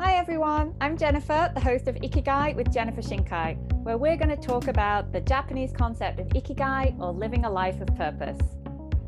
[0.00, 4.36] Hi everyone, I'm Jennifer, the host of Ikigai with Jennifer Shinkai, where we're going to
[4.36, 8.38] talk about the Japanese concept of Ikigai or living a life of purpose.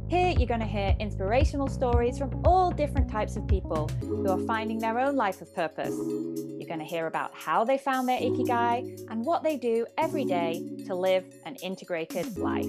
[0.09, 4.41] Here you're going to hear inspirational stories from all different types of people who are
[4.47, 5.95] finding their own life of purpose.
[5.95, 10.25] You're going to hear about how they found their Ikigai and what they do every
[10.25, 12.67] day to live an integrated life.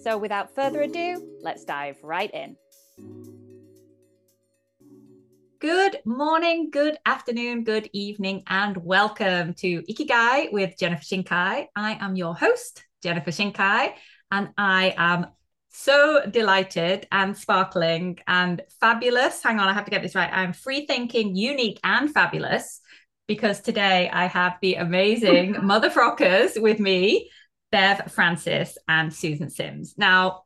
[0.00, 2.56] So without further ado, let's dive right in.
[5.64, 11.68] Good morning, good afternoon, good evening, and welcome to Ikigai with Jennifer Shinkai.
[11.74, 13.94] I am your host, Jennifer Shinkai,
[14.30, 15.28] and I am
[15.70, 19.42] so delighted and sparkling and fabulous.
[19.42, 20.28] Hang on, I have to get this right.
[20.30, 22.82] I'm free thinking, unique, and fabulous
[23.26, 27.30] because today I have the amazing Mother Frockers with me,
[27.72, 29.94] Bev Francis and Susan Sims.
[29.96, 30.42] Now,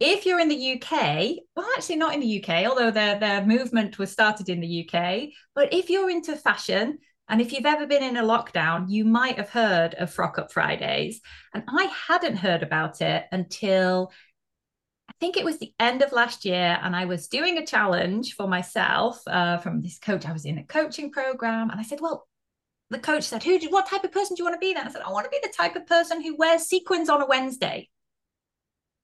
[0.00, 3.98] if you're in the UK, well, actually not in the UK, although their their movement
[3.98, 5.28] was started in the UK.
[5.54, 6.98] But if you're into fashion,
[7.28, 10.50] and if you've ever been in a lockdown, you might have heard of Frock Up
[10.52, 11.20] Fridays.
[11.54, 14.10] And I hadn't heard about it until
[15.08, 18.34] I think it was the end of last year, and I was doing a challenge
[18.34, 20.24] for myself uh, from this coach.
[20.24, 22.26] I was in a coaching program, and I said, "Well."
[22.92, 23.56] The coach said, "Who?
[23.60, 25.24] Do, what type of person do you want to be?" Then I said, "I want
[25.24, 27.88] to be the type of person who wears sequins on a Wednesday."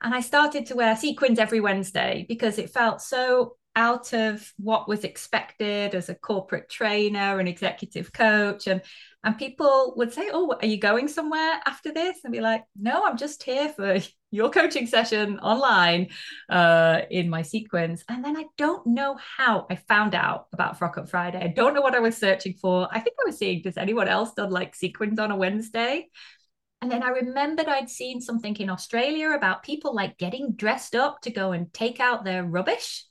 [0.03, 4.89] And I started to wear sequins every Wednesday because it felt so out of what
[4.89, 8.67] was expected as a corporate trainer and executive coach.
[8.67, 8.83] And
[9.23, 12.19] and people would say, Oh, are you going somewhere after this?
[12.25, 13.99] And be like, No, I'm just here for
[14.31, 16.09] your coaching session online
[16.49, 18.05] uh, in my sequins.
[18.09, 21.41] And then I don't know how I found out about Frock Up Friday.
[21.43, 22.89] I don't know what I was searching for.
[22.91, 26.09] I think I was seeing, does anyone else done like sequins on a Wednesday?
[26.83, 31.21] And then I remembered I'd seen something in Australia about people like getting dressed up
[31.23, 33.05] to go and take out their rubbish.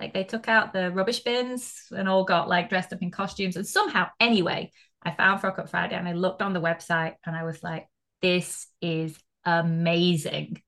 [0.00, 3.56] Like they took out the rubbish bins and all got like dressed up in costumes.
[3.56, 7.36] And somehow, anyway, I found Frock Up Friday and I looked on the website and
[7.36, 7.86] I was like,
[8.22, 10.62] this is amazing.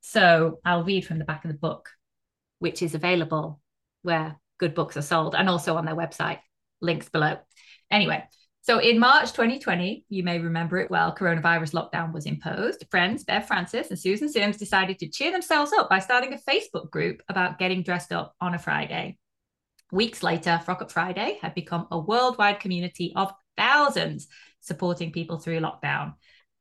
[0.00, 1.90] So I'll read from the back of the book,
[2.58, 3.60] which is available
[4.02, 6.38] where good books are sold and also on their website.
[6.80, 7.38] Links below.
[7.90, 8.24] Anyway,
[8.66, 12.84] so in March 2020, you may remember it well, coronavirus lockdown was imposed.
[12.90, 16.90] Friends Bev Francis and Susan Sims decided to cheer themselves up by starting a Facebook
[16.90, 19.18] group about getting dressed up on a Friday.
[19.92, 24.26] Weeks later, Frock Up Friday had become a worldwide community of thousands
[24.62, 26.14] supporting people through lockdown.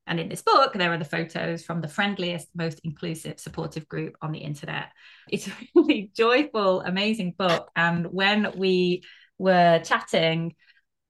[0.05, 4.15] And in this book, there are the photos from the friendliest, most inclusive, supportive group
[4.21, 4.89] on the internet.
[5.27, 7.71] It's a really joyful, amazing book.
[7.75, 9.03] And when we
[9.39, 10.53] were chatting,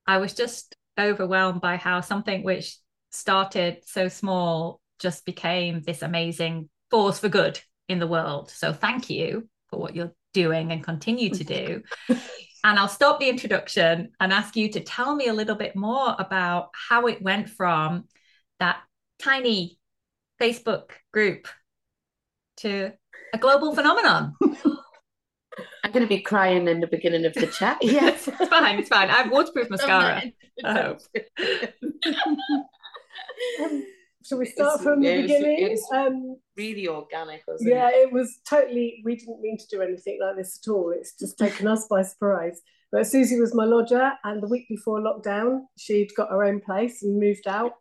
[0.08, 2.78] I was just overwhelmed by how something which
[3.12, 8.50] started so small just became this amazing force for good in the world.
[8.50, 11.84] So thank you for what you're doing and continue to do.
[12.10, 16.16] and I'll stop the introduction and ask you to tell me a little bit more
[16.18, 18.06] about how it went from
[18.60, 18.78] that
[19.20, 19.80] tiny
[20.42, 21.48] Facebook group
[22.58, 22.92] to
[23.34, 24.36] a global phenomenon.
[25.86, 27.78] I'm going to be crying in the beginning of the chat.
[27.82, 28.80] yes, it's fine.
[28.80, 29.08] It's fine.
[29.12, 30.24] I have waterproof mascara.
[30.64, 31.00] I hope.
[33.62, 33.86] um,
[34.24, 35.60] so we start from the beginning?
[35.60, 37.70] It was um, really organic, yeah, it?
[37.70, 39.04] Yeah, it was totally.
[39.06, 40.90] We didn't mean to do anything like this at all.
[40.90, 42.60] It's just taken us by surprise.
[42.92, 47.04] But Suzie was my lodger, and the week before lockdown, she'd got her own place
[47.04, 47.74] and moved out,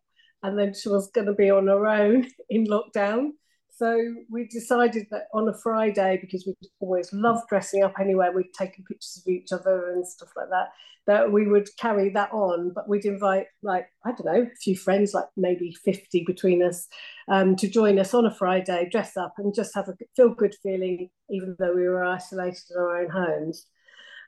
[0.43, 3.31] and then she was going to be on her own in lockdown.
[3.77, 8.55] So we decided that on a Friday, because we always loved dressing up anyway, we'd
[8.55, 10.69] taken pictures of each other and stuff like that,
[11.09, 12.71] that we would carry that on.
[12.73, 16.87] But we'd invite, like, I don't know, a few friends, like maybe 50 between us,
[17.27, 20.55] um, to join us on a Friday, dress up and just have a feel good
[20.63, 23.67] feeling, even though we were isolated in our own homes.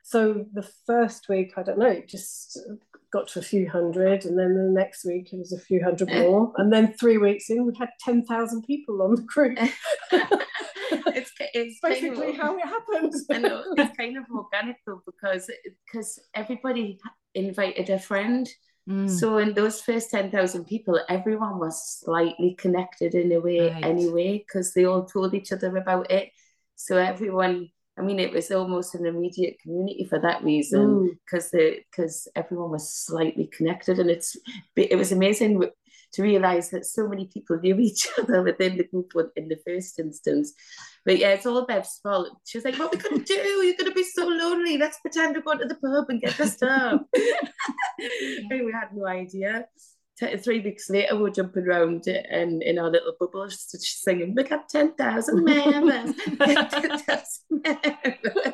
[0.03, 2.59] So the first week, I don't know, just
[3.17, 6.09] got to a few hundred, and then the next week it was a few hundred
[6.09, 9.57] more, and then three weeks in we had ten thousand people on the group.
[10.11, 13.25] it's it's basically kind of, how it happens.
[13.29, 15.49] I know it's kind of organic though because
[15.85, 16.99] because everybody
[17.33, 18.47] invited a friend.
[18.87, 19.09] Mm.
[19.09, 23.83] So in those first ten thousand people, everyone was slightly connected in a way right.
[23.83, 26.29] anyway, because they all told each other about it.
[26.75, 31.79] So everyone I mean, it was almost an immediate community for that reason because the
[31.89, 34.37] because everyone was slightly connected, and it's
[34.75, 35.63] it was amazing
[36.13, 39.99] to realize that so many people knew each other within the group in the first
[39.99, 40.53] instance.
[41.05, 42.29] But yeah, it's all Bev's fault.
[42.45, 43.33] She was like, "What we gonna do?
[43.33, 44.77] You're going to be so lonely.
[44.77, 47.07] Let's pretend we're going to the pub and get dressed up."
[48.49, 49.65] we had no idea
[50.19, 54.69] three weeks later, we are jumping around in, in our little bubbles, singing, "We got
[54.69, 58.53] ten thousand members, ten thousand members."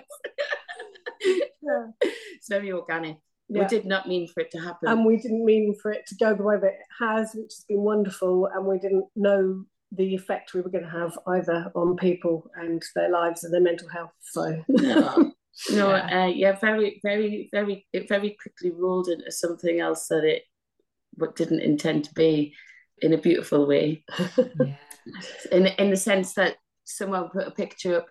[1.63, 3.17] it's very organic.
[3.49, 3.61] yeah.
[3.61, 4.89] we did not mean for it to happen.
[4.89, 7.65] And we didn't mean for it to go the way that it has, which has
[7.67, 8.47] been wonderful.
[8.47, 12.81] And we didn't know the effect we were going to have either on people and
[12.95, 14.11] their lives and their mental health.
[14.21, 15.31] So no,
[15.71, 16.23] no, yeah.
[16.23, 20.43] Uh, yeah, very, very, very, it very quickly rolled into something else that it
[21.15, 22.53] what didn't intend to be
[23.01, 24.03] in a beautiful way.
[24.37, 24.75] yeah.
[25.51, 26.55] In in the sense that
[26.85, 28.05] someone put a picture up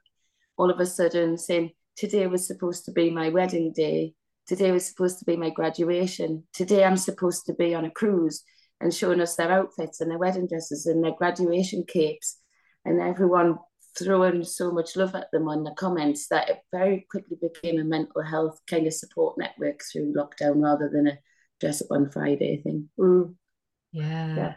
[0.58, 4.14] all of a sudden saying today was supposed to be my wedding day
[4.46, 8.42] today was supposed to be my graduation today i'm supposed to be on a cruise
[8.80, 12.38] and showing us their outfits and their wedding dresses and their graduation capes
[12.84, 13.58] and everyone
[13.98, 17.84] throwing so much love at them on the comments that it very quickly became a
[17.84, 21.18] mental health kind of support network through lockdown rather than a
[21.62, 22.90] dress up on Friday thing.
[22.98, 23.34] Mm.
[23.92, 24.54] Yeah,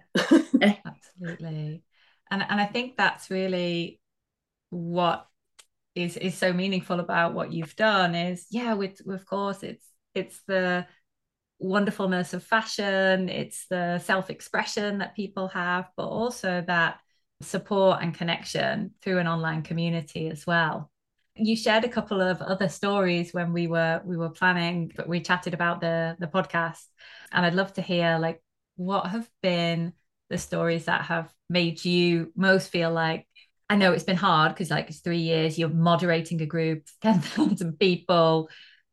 [0.60, 0.76] yeah.
[0.86, 1.84] absolutely.
[2.32, 4.02] And and I think that's really
[4.72, 5.28] what
[5.94, 10.42] is is so meaningful about what you've done is yeah with of course it's it's
[10.48, 10.86] the
[11.60, 17.00] wonderfulness of fashion it's the self-expression that people have but also that
[17.42, 20.92] support and connection through an online community as well
[21.38, 25.20] you shared a couple of other stories when we were we were planning but we
[25.20, 26.84] chatted about the the podcast
[27.32, 28.42] and i'd love to hear like
[28.78, 29.94] what have been
[30.30, 33.28] the stories that have made you most feel like
[33.70, 37.80] I know it's been hard because like it's three years, you're moderating a group, 10,000
[37.80, 38.50] people.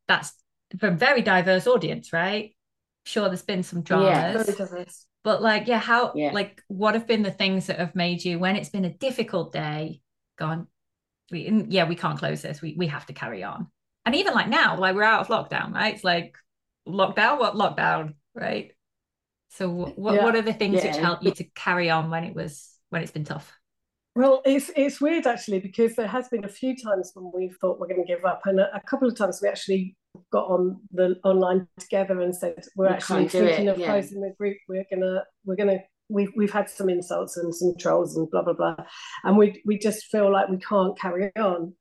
[0.07, 0.33] That's
[0.81, 2.55] a very diverse audience, right?
[3.05, 4.59] Sure, there's been some dramas.
[4.59, 4.83] Yeah,
[5.23, 6.31] but like, yeah, how yeah.
[6.31, 9.53] like what have been the things that have made you when it's been a difficult
[9.53, 10.01] day,
[10.37, 10.67] gone,
[11.33, 12.61] we yeah, we can't close this.
[12.61, 13.67] We we have to carry on.
[14.05, 15.93] And even like now, like we're out of lockdown, right?
[15.95, 16.37] It's like
[16.87, 18.71] lockdown, what lockdown, right?
[19.49, 20.23] So what yeah.
[20.23, 20.91] what are the things yeah.
[20.91, 23.51] which help you to carry on when it was when it's been tough?
[24.15, 27.79] Well, it's it's weird actually because there has been a few times when we thought
[27.79, 29.95] we're going to give up, and a, a couple of times we actually
[30.31, 33.87] got on the online together and said we're we actually thinking it, of yeah.
[33.87, 34.57] closing the group.
[34.69, 35.79] We're gonna we're gonna
[36.13, 38.75] we've we've had some insults and some trolls and blah blah blah,
[39.23, 41.73] and we we just feel like we can't carry on.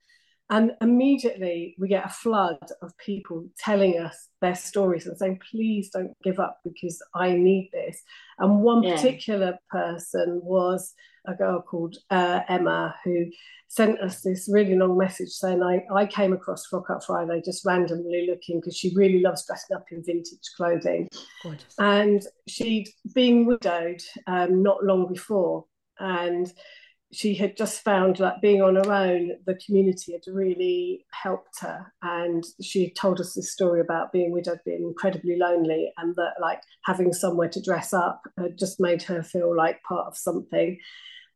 [0.50, 5.88] And immediately we get a flood of people telling us their stories and saying, please
[5.88, 8.02] don't give up because I need this.
[8.38, 8.96] And one yeah.
[8.96, 10.92] particular person was
[11.26, 13.26] a girl called uh, Emma who
[13.68, 17.64] sent us this really long message saying, I, I came across Frock Up Friday just
[17.64, 21.08] randomly looking because she really loves dressing up in vintage clothing.
[21.42, 21.74] Gorgeous.
[21.78, 25.64] And she'd been widowed um, not long before.
[25.98, 26.52] And
[27.12, 31.92] she had just found that being on her own, the community had really helped her.
[32.02, 36.60] And she told us this story about being widowed, being incredibly lonely, and that like
[36.84, 40.78] having somewhere to dress up had just made her feel like part of something.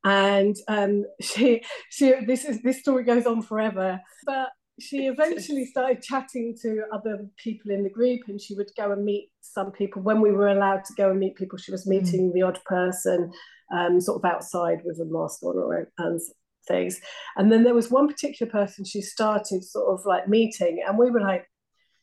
[0.07, 4.49] And um, she, she, this is this story goes on forever, but
[4.81, 9.05] she eventually started chatting to other people in the group and she would go and
[9.05, 12.29] meet some people when we were allowed to go and meet people she was meeting
[12.29, 12.35] mm.
[12.35, 13.33] the odd person
[13.75, 16.21] um, sort of outside with a mask on or and
[16.67, 17.01] things.
[17.37, 21.11] And then there was one particular person she started sort of like meeting, and we
[21.11, 21.49] were like,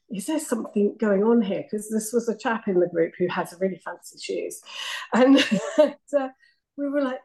[0.10, 1.64] is there something going on here?
[1.64, 4.62] Because this was a chap in the group who has really fancy shoes.
[5.14, 5.38] And
[5.80, 6.30] uh,
[6.78, 7.20] we were like,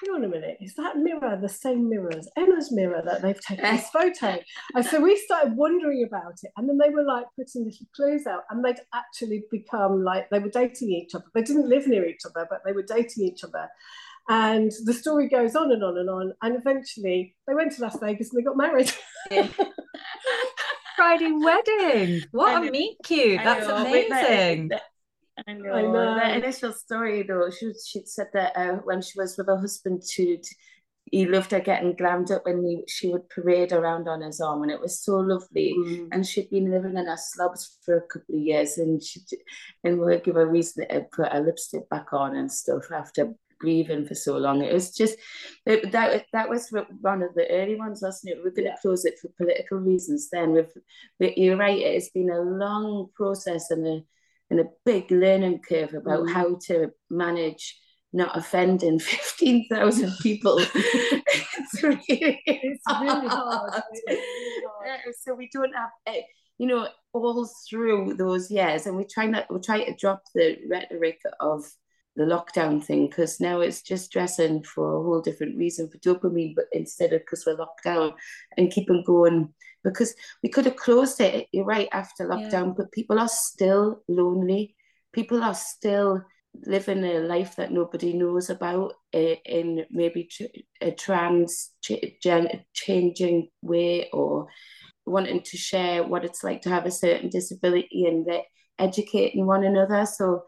[0.00, 3.40] hang on a minute, is that mirror the same mirror as Emma's mirror that they've
[3.40, 4.38] taken this photo?
[4.74, 6.50] and so we started wondering about it.
[6.56, 10.38] And then they were like putting little clues out and they'd actually become like they
[10.38, 11.24] were dating each other.
[11.34, 13.68] They didn't live near each other, but they were dating each other.
[14.28, 16.32] And the story goes on and on and on.
[16.42, 18.92] And eventually they went to Las Vegas and they got married.
[20.96, 22.22] Friday wedding.
[22.30, 23.40] What a meet cute.
[23.42, 24.70] That's amazing.
[25.50, 25.72] I know.
[25.72, 26.14] I know.
[26.14, 30.02] The initial story, though, she she said that uh, when she was with her husband,
[30.08, 30.40] she
[31.10, 34.62] he loved her getting glammed up when he, she would parade around on his arm,
[34.62, 35.74] and it was so lovely.
[35.76, 36.08] Mm.
[36.12, 39.20] And she'd been living in her slobs for a couple of years, and she
[39.82, 44.06] and we'll give her reason to put her lipstick back on and stuff after grieving
[44.06, 44.62] for so long.
[44.62, 45.18] It was just
[45.66, 48.38] it, that that was one of the early ones, wasn't it?
[48.44, 50.28] We're going to close it for political reasons.
[50.30, 50.72] Then, with
[51.18, 54.00] you're right, it's been a long process and a
[54.50, 56.32] and a big learning curve about mm.
[56.32, 57.76] how to manage
[58.12, 60.58] not offending 15,000 people.
[60.74, 63.82] it's, really, it's really hard.
[65.20, 66.22] So we don't have, eh,
[66.58, 70.56] you know, all through those years, and we try not, we try to drop the
[70.68, 71.64] rhetoric of
[72.16, 76.54] the lockdown thing because now it's just dressing for a whole different reason for dopamine,
[76.54, 78.12] but instead of because we're locked down
[78.56, 79.52] and keeping going
[79.84, 82.74] because we could have closed it, you're right, after lockdown, yeah.
[82.76, 84.74] but people are still lonely.
[85.12, 86.22] People are still
[86.66, 90.28] living a life that nobody knows about eh, in maybe
[90.80, 91.70] a trans
[92.74, 94.46] changing way or
[95.06, 98.42] wanting to share what it's like to have a certain disability and that
[98.78, 100.06] educating one another.
[100.06, 100.44] So,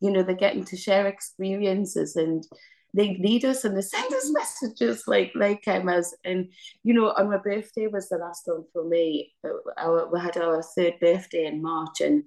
[0.00, 2.44] you know, they're getting to share experiences and
[2.94, 6.48] they need us and they send us messages like like um, as and
[6.84, 9.32] you know on my birthday was the last one for me
[9.76, 12.22] our, we had our third birthday in March and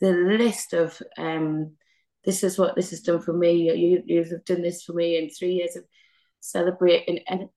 [0.00, 1.72] the list of um
[2.24, 5.28] this is what this has done for me you you've done this for me in
[5.28, 5.84] three years of
[6.40, 7.48] celebrating and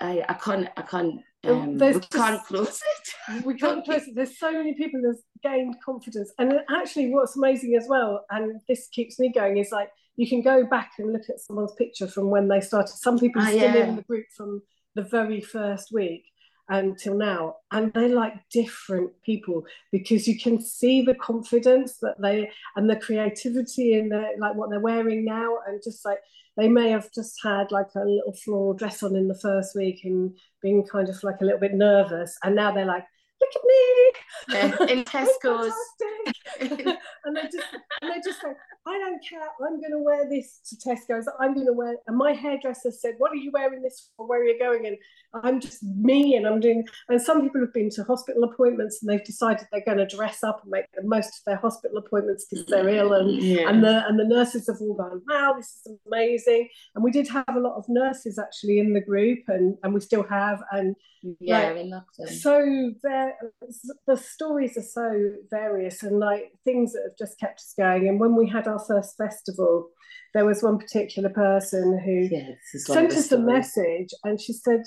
[0.00, 3.44] I I can't I can't um, we can't close it.
[3.44, 4.14] We can't close it.
[4.16, 6.32] There's so many people that's gained confidence.
[6.38, 10.42] And actually, what's amazing as well, and this keeps me going, is like you can
[10.42, 12.94] go back and look at someone's picture from when they started.
[12.94, 13.86] Some people are ah, still yeah.
[13.86, 14.60] in the group from
[14.96, 16.24] the very first week
[16.70, 22.50] until now and they're like different people because you can see the confidence that they
[22.76, 26.18] and the creativity in the like what they're wearing now and just like
[26.58, 30.00] they may have just had like a little floral dress on in the first week
[30.04, 33.06] and being kind of like a little bit nervous and now they're like
[33.40, 35.74] look at me yeah, in Tesco's
[36.60, 37.66] and they just
[38.02, 38.48] and they just say
[38.88, 39.40] I don't care.
[39.60, 41.28] I'm going to wear this to Tesco's.
[41.38, 41.96] I'm going to wear.
[42.06, 44.26] And my hairdresser said, "What are you wearing this for?
[44.26, 44.96] Where are you going?" And
[45.34, 46.84] I'm just me, and I'm doing.
[47.08, 50.42] And some people have been to hospital appointments, and they've decided they're going to dress
[50.42, 53.12] up and make the most of their hospital appointments because they're ill.
[53.12, 53.68] And yeah.
[53.68, 57.28] and the and the nurses have all gone, "Wow, this is amazing." And we did
[57.28, 60.62] have a lot of nurses actually in the group, and and we still have.
[60.72, 60.96] And
[61.40, 67.60] yeah, like, so the stories are so various, and like things that have just kept
[67.60, 68.08] us going.
[68.08, 69.90] And when we had our first festival,
[70.34, 74.82] there was one particular person who yeah, sent us a message and she said,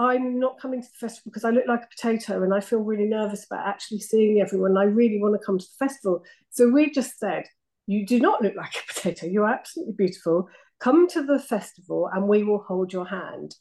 [0.00, 2.78] I'm not coming to the festival because I look like a potato and I feel
[2.78, 4.78] really nervous about actually seeing everyone.
[4.78, 6.24] I really want to come to the festival.
[6.48, 7.44] So we just said,
[7.86, 9.26] You do not look like a potato.
[9.26, 10.48] You're absolutely beautiful.
[10.78, 13.54] Come to the festival and we will hold your hand.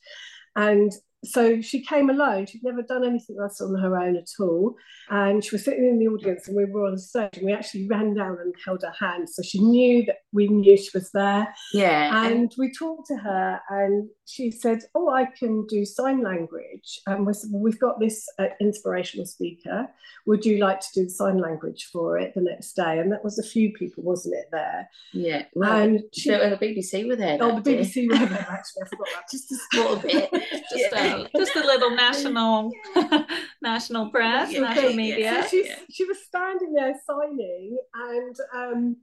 [0.55, 0.93] And
[1.25, 2.45] so she came alone.
[2.45, 4.75] She'd never done anything else on her own at all.
[5.09, 7.87] And she was sitting in the audience and we were on stage and we actually
[7.87, 9.29] ran down and held her hand.
[9.29, 11.53] So she knew that we knew she was there.
[11.73, 12.25] Yeah.
[12.25, 17.01] And we talked to her and she said, Oh, I can do sign language.
[17.05, 19.87] And we said, Well, we've got this uh, inspirational speaker.
[20.25, 22.99] Would you like to do sign language for it the next day?
[22.99, 24.89] And that was a few people, wasn't it, there?
[25.13, 25.45] Yeah.
[25.53, 27.37] Well, and she, so the BBC were there.
[27.41, 28.83] Oh, the BBC were there, actually.
[28.83, 29.23] I forgot that.
[29.31, 30.31] Just a little bit.
[30.69, 32.71] Just yeah just a little national
[33.61, 35.45] national press, yeah, national media.
[35.49, 38.97] So she was standing there signing, and um,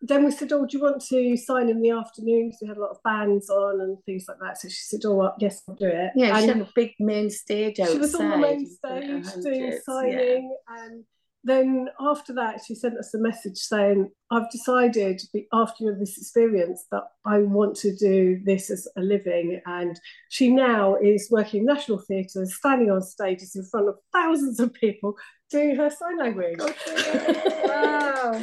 [0.00, 2.76] then we said, "Oh, do you want to sign in the afternoon?" Because we had
[2.76, 4.58] a lot of bands on and things like that.
[4.58, 6.92] So she said, "Oh, well, yes, I'll do it." Yeah, and she had a big
[6.98, 7.92] main stage outside.
[7.92, 10.84] She was on the main stage doing signing, yeah.
[10.84, 11.04] and
[11.46, 15.22] then after that, she sent us a message saying, I've decided
[15.52, 19.60] after this experience that I want to do this as a living.
[19.64, 19.98] And
[20.28, 24.74] she now is working in national theatres, standing on stages in front of thousands of
[24.74, 25.14] people
[25.48, 26.58] doing her sign language.
[27.64, 28.42] wow.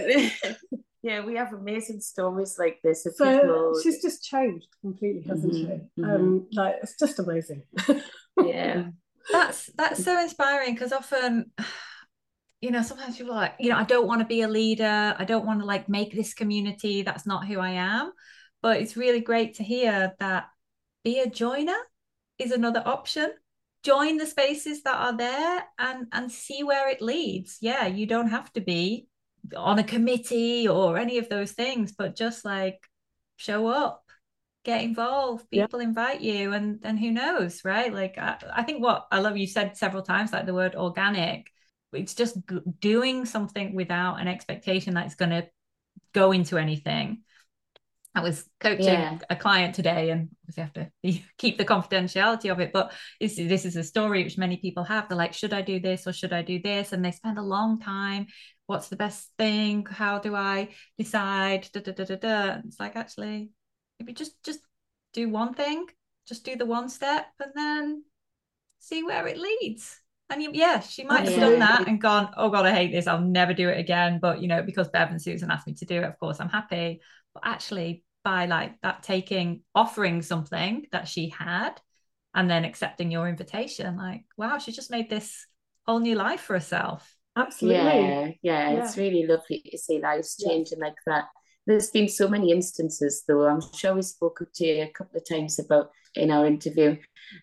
[1.03, 3.03] yeah, we have amazing stories like this.
[3.03, 3.79] so people...
[3.83, 6.01] she's just changed completely, hasn't mm-hmm, she?
[6.01, 6.09] Mm-hmm.
[6.09, 7.61] Um, like it's just amazing.
[8.43, 8.85] yeah.
[9.31, 11.51] That's that's so inspiring because often
[12.63, 15.13] you know, sometimes people are like, you know, I don't want to be a leader.
[15.19, 17.01] I don't want to like make this community.
[17.01, 18.13] That's not who I am.
[18.61, 20.45] But it's really great to hear that
[21.03, 21.75] be a joiner
[22.39, 23.31] is another option.
[23.83, 27.57] Join the spaces that are there and and see where it leads.
[27.59, 29.07] Yeah, you don't have to be
[29.57, 32.79] on a committee or any of those things, but just like
[33.35, 34.05] show up,
[34.63, 35.49] get involved.
[35.51, 35.87] People yeah.
[35.89, 37.93] invite you, and and who knows, right?
[37.93, 41.52] Like I, I think what I love you said several times, like the word organic
[41.93, 42.37] it's just
[42.79, 45.47] doing something without an expectation that it's going to
[46.13, 47.23] go into anything
[48.15, 49.17] I was coaching yeah.
[49.29, 52.71] a client today, and obviously have to keep the confidentiality of it.
[52.71, 55.09] But this, this is a story which many people have.
[55.09, 56.93] They're like, should I do this or should I do this?
[56.93, 58.27] And they spend a long time.
[58.67, 59.85] What's the best thing?
[59.85, 61.67] How do I decide?
[61.73, 62.57] Da, da, da, da, da.
[62.65, 63.49] It's like actually,
[63.99, 64.59] maybe just just
[65.13, 65.87] do one thing,
[66.27, 68.03] just do the one step, and then
[68.77, 69.99] see where it leads.
[70.33, 73.05] And you, yeah, she might have done that and gone, oh God, I hate this.
[73.05, 74.19] I'll never do it again.
[74.19, 76.49] But, you know, because Bev and Susan asked me to do it, of course, I'm
[76.49, 77.01] happy.
[77.33, 81.73] But actually, by like that taking, offering something that she had
[82.33, 85.45] and then accepting your invitation, like, wow, she just made this
[85.85, 87.15] whole new life for herself.
[87.35, 87.77] Absolutely.
[87.77, 88.83] Yeah, yeah, yeah.
[88.83, 90.85] it's really lovely to see lives changing yeah.
[90.85, 91.25] like that.
[91.65, 93.47] There's been so many instances, though.
[93.47, 96.97] I'm sure we spoke to you a couple of times about in our interview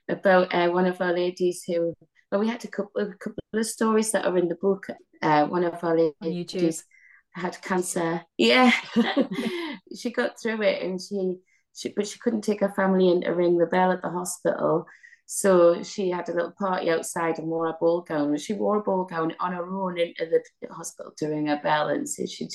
[0.09, 1.95] about uh, one of our ladies who
[2.31, 4.87] but we had a couple, a couple of stories that are in the book.
[5.23, 6.85] Uh, one of our ladies
[7.33, 8.23] had cancer.
[8.39, 8.73] Yeah,
[9.97, 11.37] she got through it, and she,
[11.75, 14.87] she, but she couldn't take her family in to ring the bell at the hospital.
[15.27, 18.37] So she had a little party outside and wore a ball gown.
[18.37, 21.89] She wore a ball gown on her own into the hospital to ring a bell
[21.89, 22.51] and say she'd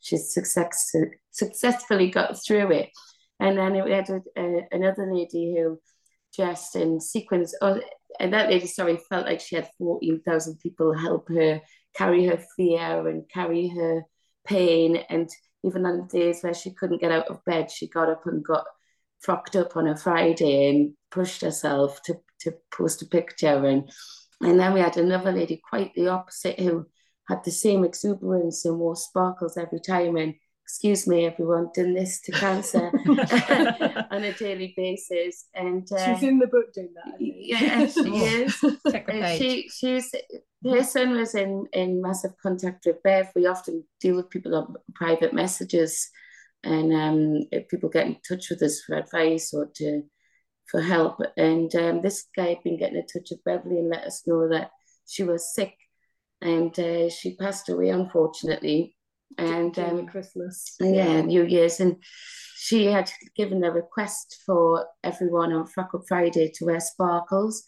[0.00, 0.92] she'd success,
[1.30, 2.90] successfully got through it.
[3.40, 5.80] And then we had a, a, another lady who
[6.36, 7.54] dressed in sequins.
[7.62, 7.80] oh,
[8.20, 11.60] and that lady, sorry, felt like she had 14,000 people help her
[11.96, 14.02] carry her fear and carry her
[14.44, 14.96] pain.
[15.08, 15.28] And
[15.64, 18.64] even on days where she couldn't get out of bed, she got up and got
[19.20, 23.64] frocked up on a Friday and pushed herself to, to post a picture.
[23.66, 23.90] And,
[24.40, 26.86] and then we had another lady quite the opposite who
[27.28, 30.16] had the same exuberance and wore sparkles every time.
[30.16, 30.34] And
[30.68, 32.88] excuse me, everyone, done this to cancer
[34.10, 35.46] on a daily basis.
[35.54, 37.14] And uh, she's in the book doing that.
[37.18, 38.00] Yeah, she
[38.42, 38.62] is.
[38.62, 40.14] uh, she she's
[40.62, 43.28] her son was in in massive contact with Bev.
[43.34, 46.10] We often deal with people on private messages,
[46.62, 50.02] and um, people get in touch with us for advice or to
[50.70, 51.18] for help.
[51.38, 54.46] And um, this guy had been getting in touch with Beverly and let us know
[54.50, 54.70] that
[55.06, 55.74] she was sick,
[56.42, 58.96] and uh, she passed away unfortunately
[59.36, 60.76] and um, Christmas.
[60.80, 61.96] Yeah, New Year's, and
[62.56, 67.64] she had given a request for everyone on Frock Up Friday to wear sparkles.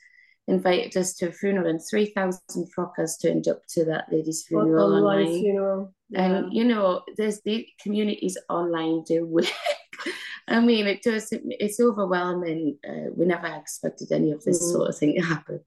[0.49, 4.95] Invited us to a funeral, and three thousand frockers turned up to that lady's funeral
[4.95, 5.26] online.
[5.26, 5.40] online.
[5.40, 6.23] Funeral, yeah.
[6.23, 9.45] and you know, there's the communities online do work.
[10.49, 11.31] I mean, it does.
[11.31, 12.79] It, it's overwhelming.
[12.88, 14.73] Uh, we never expected any of this mm.
[14.73, 15.61] sort of thing to happen.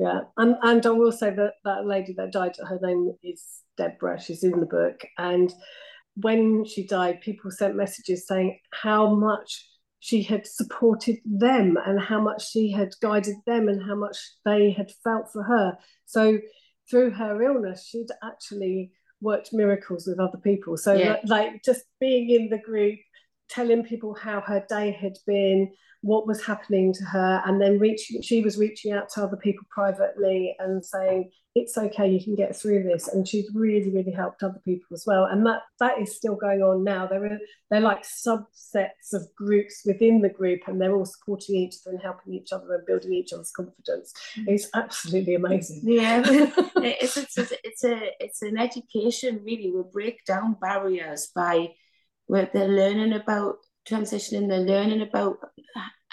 [0.00, 3.44] Yeah, and and I will say that that lady that died, her name is
[3.76, 4.18] Deborah.
[4.20, 5.52] She's in the book, and
[6.14, 9.66] when she died, people sent messages saying how much
[9.98, 14.16] she had supported them and how much she had guided them and how much
[14.46, 15.76] they had felt for her.
[16.06, 16.38] So
[16.90, 20.78] through her illness, she'd actually worked miracles with other people.
[20.78, 21.16] So yeah.
[21.24, 22.98] like just being in the group,
[23.50, 28.22] telling people how her day had been, what was happening to her and then reaching
[28.22, 32.56] she was reaching out to other people privately and saying it's okay you can get
[32.56, 33.08] through this.
[33.08, 35.24] And she's really really helped other people as well.
[35.24, 37.06] And that that is still going on now.
[37.06, 37.38] There are
[37.70, 42.02] they're like subsets of groups within the group and they're all supporting each other and
[42.02, 44.14] helping each other and building each other's confidence.
[44.38, 44.48] Mm.
[44.48, 45.82] It's absolutely amazing.
[45.84, 46.22] Yeah.
[46.82, 49.70] It's, it's, it's, it's a it's an education really.
[49.70, 51.70] We break down barriers by
[52.30, 53.56] where they're learning about
[53.88, 55.38] transitioning, they're learning about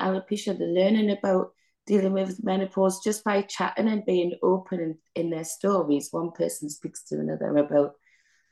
[0.02, 1.52] alopecia, they're learning about
[1.86, 6.08] dealing with menopause just by chatting and being open in, in their stories.
[6.10, 7.92] One person speaks to another about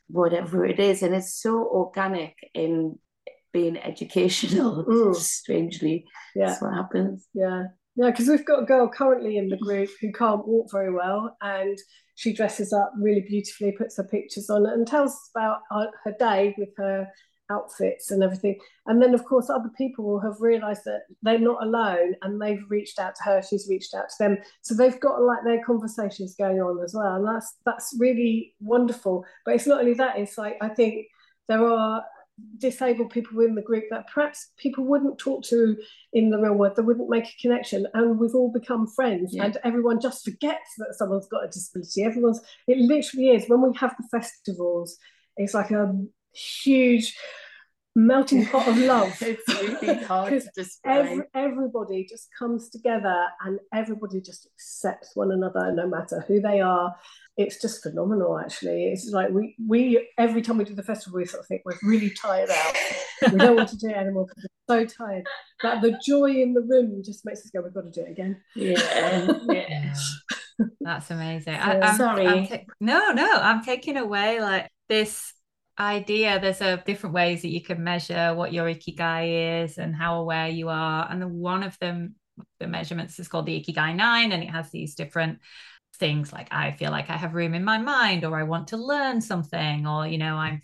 [0.08, 3.00] whatever it is, and it's so organic in
[3.52, 4.86] being educational.
[4.88, 5.16] Mm.
[5.16, 7.28] Strangely, yeah, that's what happens.
[7.34, 7.64] Yeah,
[7.96, 11.36] yeah, because we've got a girl currently in the group who can't walk very well,
[11.42, 11.76] and
[12.14, 15.62] she dresses up really beautifully, puts her pictures on, and tells us about
[16.04, 17.08] her day with her
[17.50, 18.60] outfits and everything.
[18.86, 22.64] And then, of course, other people will have realized that they're not alone and they've
[22.70, 24.38] reached out to her, she's reached out to them.
[24.62, 27.16] So they've got like their conversations going on as well.
[27.16, 29.26] And that's that's really wonderful.
[29.46, 31.08] But it's not only that, it's like I think
[31.48, 32.04] there are
[32.58, 35.78] disabled people in the group that perhaps people wouldn't talk to
[36.14, 37.88] in the real world, they wouldn't make a connection.
[37.94, 39.46] And we've all become friends, yeah.
[39.46, 42.04] and everyone just forgets that someone's got a disability.
[42.04, 44.98] Everyone's, it literally is when we have the festivals,
[45.38, 45.94] it's like a
[46.36, 47.16] huge
[47.96, 49.16] melting pot of love.
[49.22, 51.06] it's really hard to describe.
[51.06, 56.62] Every, everybody just comes together and everybody just accepts one another no matter who they
[56.62, 56.96] are.
[57.38, 58.86] It's just phenomenal, actually.
[58.86, 61.78] It's like we we every time we do the festival, we sort of think we're
[61.84, 62.76] really tired out.
[63.32, 65.26] we don't want to do it anymore because we're so tired.
[65.62, 68.12] But the joy in the room just makes us go, we've got to do it
[68.12, 68.42] again.
[68.56, 69.94] Yeah, yeah.
[70.80, 71.56] That's amazing.
[71.56, 72.26] I, am sorry.
[72.26, 75.34] I'm ta- no, no, I'm taking away like this
[75.80, 80.20] idea there's a different ways that you can measure what your ikigai is and how
[80.22, 82.16] aware you are and the one of them
[82.60, 85.40] the measurements is called the ikigai 9 and it has these different
[85.98, 88.78] things like i feel like i have room in my mind or i want to
[88.78, 90.62] learn something or you know i'm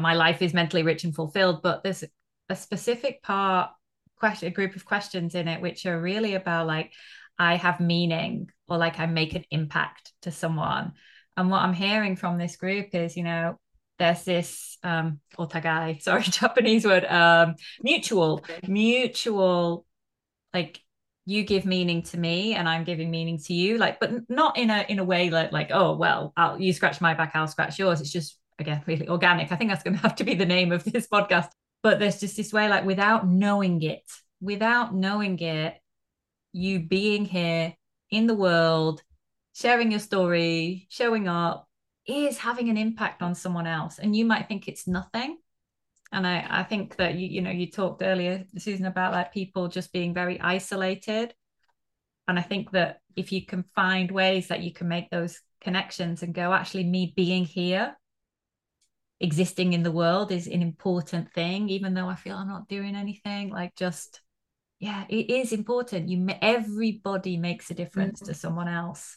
[0.00, 2.04] my life is mentally rich and fulfilled but there's
[2.48, 3.70] a specific part
[4.16, 6.92] question a group of questions in it which are really about like
[7.38, 10.92] i have meaning or like i make an impact to someone
[11.36, 13.58] and what i'm hearing from this group is you know
[13.98, 19.84] there's this um otagai sorry japanese word um mutual mutual
[20.54, 20.80] like
[21.26, 24.70] you give meaning to me and i'm giving meaning to you like but not in
[24.70, 27.78] a in a way like like oh well I'll, you scratch my back i'll scratch
[27.78, 28.00] yours.
[28.00, 29.52] It's just again really organic.
[29.52, 31.48] I think that's going to have to be the name of this podcast.
[31.82, 34.02] But there's just this way like without knowing it
[34.40, 35.74] without knowing it
[36.52, 37.74] you being here
[38.10, 39.02] in the world
[39.52, 41.67] sharing your story showing up
[42.08, 45.38] is having an impact on someone else and you might think it's nothing
[46.10, 49.68] and I, I think that you you know you talked earlier susan about like people
[49.68, 51.34] just being very isolated
[52.28, 56.22] and I think that if you can find ways that you can make those connections
[56.22, 57.96] and go, actually, me being here,
[59.18, 62.94] existing in the world is an important thing, even though I feel I'm not doing
[62.94, 63.48] anything.
[63.48, 64.20] Like, just,
[64.78, 66.10] yeah, it is important.
[66.10, 68.30] You, everybody makes a difference mm-hmm.
[68.30, 69.16] to someone else.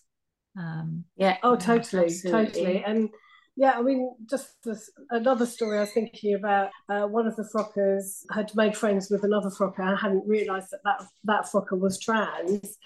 [0.57, 1.37] Um, yeah.
[1.43, 2.45] Oh, totally, absolutely.
[2.45, 2.83] totally.
[2.83, 3.09] And
[3.55, 6.69] yeah, I mean, just this, another story I was thinking about.
[6.89, 10.79] Uh, one of the frockers had made friends with another frocker I hadn't realised that,
[10.83, 12.77] that that frocker was trans.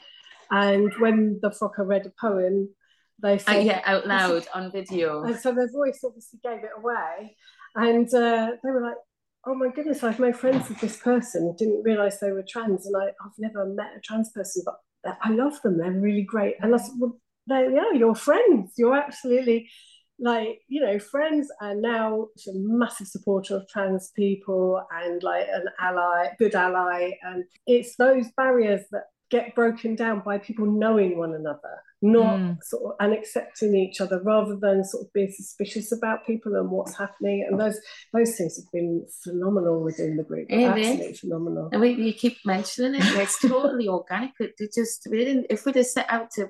[0.51, 2.69] And when the frocker read a poem,
[3.21, 5.23] they said, uh, yeah, out loud on video.
[5.23, 7.35] And so their voice obviously gave it away.
[7.75, 8.97] And uh, they were like,
[9.47, 11.55] oh my goodness, I've made friends with this person.
[11.57, 12.85] Didn't realise they were trans.
[12.85, 15.77] And I, I've never met a trans person, but I love them.
[15.77, 16.55] They're really great.
[16.61, 18.73] And I said, well, they, yeah, you're your friends.
[18.77, 19.69] You're absolutely
[20.17, 25.45] like you know friends and now she's a massive supporter of trans people and like
[25.51, 27.11] an ally good ally.
[27.23, 32.63] And it's those barriers that get broken down by people knowing one another not mm.
[32.63, 36.69] sort of and accepting each other rather than sort of being suspicious about people and
[36.69, 37.45] what's happening.
[37.49, 37.79] And those
[38.13, 40.47] those things have been phenomenal within the group.
[40.51, 41.69] Absolutely phenomenal.
[41.71, 44.31] and we, you keep mentioning it it's totally organic.
[44.39, 46.49] It just we didn't if we'd have set out to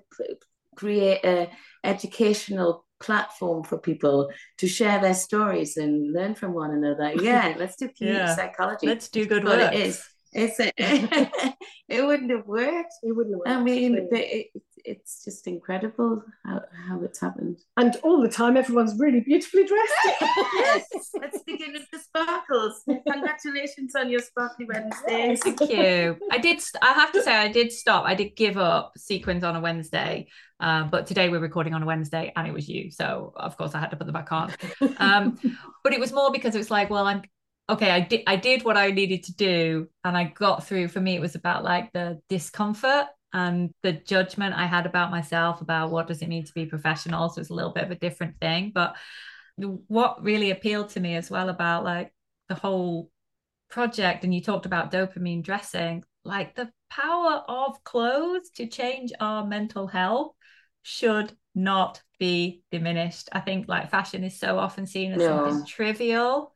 [0.76, 1.50] create a
[1.84, 7.14] educational platform for people to share their stories and learn from one another.
[7.22, 8.36] Yeah, let's do community yeah.
[8.36, 8.88] psychology.
[8.88, 9.74] Let's do good work.
[9.74, 10.04] It is.
[10.34, 10.72] It's a,
[11.88, 12.94] it wouldn't have worked.
[13.04, 13.50] It wouldn't have worked.
[13.50, 14.48] I mean, it,
[14.86, 17.58] it's just incredible how, how it's happened.
[17.78, 19.94] And all the time, everyone's really beautifully dressed.
[20.54, 22.84] yes, let's begin with the sparkles.
[23.12, 25.36] Congratulations on your sparkly Wednesday.
[25.36, 26.18] Thank you.
[26.32, 26.62] I did.
[26.82, 28.06] I have to say, I did stop.
[28.06, 30.28] I did give up sequins on a Wednesday.
[30.60, 32.92] Um, but today we're recording on a Wednesday and it was you.
[32.92, 34.54] So of course I had to put them back on.
[34.98, 35.38] Um,
[35.84, 37.24] but it was more because it was like, well, I'm
[37.70, 40.88] okay, I did I did what I needed to do and I got through.
[40.90, 45.60] For me, it was about like the discomfort and the judgment I had about myself
[45.60, 47.28] about what does it mean to be professional.
[47.28, 48.72] So it's a little bit of a different thing.
[48.74, 48.96] But
[49.58, 52.14] what really appealed to me as well about like
[52.48, 53.12] the whole
[53.70, 59.46] project, and you talked about dopamine dressing, like the power of clothes to change our
[59.46, 60.34] mental health
[60.84, 63.28] should not be diminished.
[63.34, 66.54] I think like fashion is so often seen as something trivial,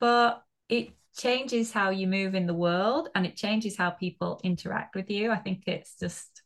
[0.00, 4.94] but it changes how you move in the world and it changes how people interact
[4.94, 5.30] with you.
[5.30, 6.42] I think it's just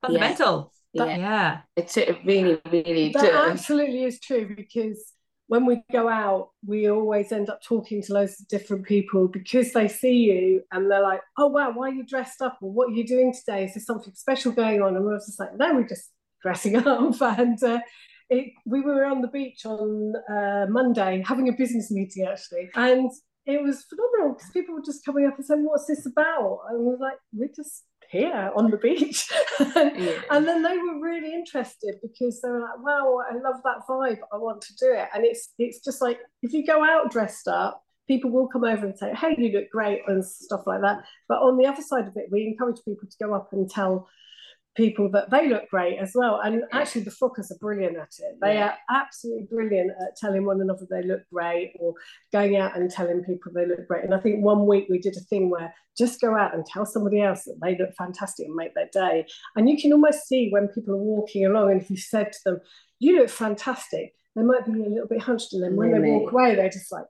[0.00, 0.72] fundamental.
[0.92, 1.04] Yeah.
[1.04, 1.60] That, yeah.
[1.76, 3.50] It's it really, really that does.
[3.50, 5.12] absolutely is true because
[5.48, 9.72] when we go out, we always end up talking to loads of different people because
[9.72, 12.58] they see you and they're like, oh wow, why are you dressed up?
[12.62, 13.64] Or what are you doing today?
[13.64, 14.96] Is there something special going on?
[14.96, 16.10] And we're just like, no, we're just
[16.42, 17.20] dressing up.
[17.20, 17.80] And uh,
[18.30, 22.70] it, we were on the beach on uh, Monday having a business meeting actually.
[22.74, 23.10] And
[23.46, 26.80] it was phenomenal because people were just coming up and saying, "What's this about?" And
[26.80, 30.20] we was like, "We're just here on the beach," and, yeah.
[30.30, 34.18] and then they were really interested because they were like, "Wow, I love that vibe.
[34.32, 37.48] I want to do it." And it's it's just like if you go out dressed
[37.48, 41.04] up, people will come over and say, "Hey, you look great," and stuff like that.
[41.28, 44.08] But on the other side of it, we encourage people to go up and tell
[44.74, 46.40] people that they look great as well.
[46.44, 48.38] And actually, the Frockers are brilliant at it.
[48.40, 48.74] They yeah.
[48.88, 51.94] are absolutely brilliant at telling one another they look great or
[52.32, 54.04] going out and telling people they look great.
[54.04, 56.84] And I think one week we did a thing where just go out and tell
[56.84, 59.26] somebody else that they look fantastic and make their day.
[59.56, 62.38] And you can almost see when people are walking along, and if you said to
[62.44, 62.60] them,
[62.98, 65.52] You look fantastic, they might be a little bit hunched.
[65.52, 66.02] And then when really?
[66.02, 67.04] they walk away, they're just like,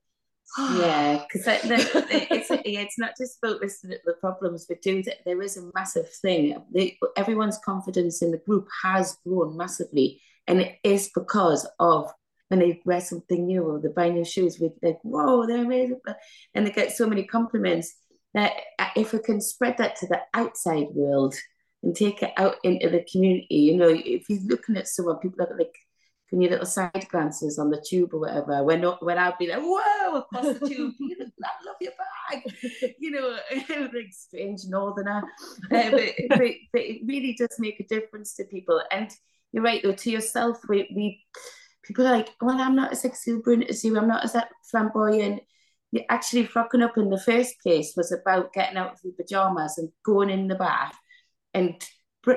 [0.58, 5.18] yeah, because it's it's not just about listening to the problems, but do that.
[5.24, 6.62] There is a massive thing.
[6.72, 12.10] They, everyone's confidence in the group has grown massively, and it is because of
[12.48, 14.58] when they wear something new or they buy new shoes.
[14.60, 16.00] We like, whoa, they're amazing,
[16.54, 17.94] and they get so many compliments
[18.34, 21.34] that uh, if we can spread that to the outside world
[21.82, 25.44] and take it out into the community, you know, if you're looking at someone, people
[25.44, 25.74] are like
[26.34, 28.64] can you little side glances on the tube or whatever.
[28.64, 32.42] When when I'd be like whoa across the tube you I love your bag.
[32.98, 35.22] You know like strange northerner.
[35.70, 36.40] Uh, but, but,
[36.72, 38.82] but, it really does make a difference to people.
[38.90, 39.12] And
[39.52, 41.24] you're right though to yourself we, we
[41.84, 43.96] people are like well I'm not as exuberant as you.
[43.96, 45.40] I'm not as that flamboyant.
[46.08, 49.90] Actually frocking up in the first place was about getting out of your pajamas and
[50.04, 50.96] going in the bath
[51.52, 51.80] and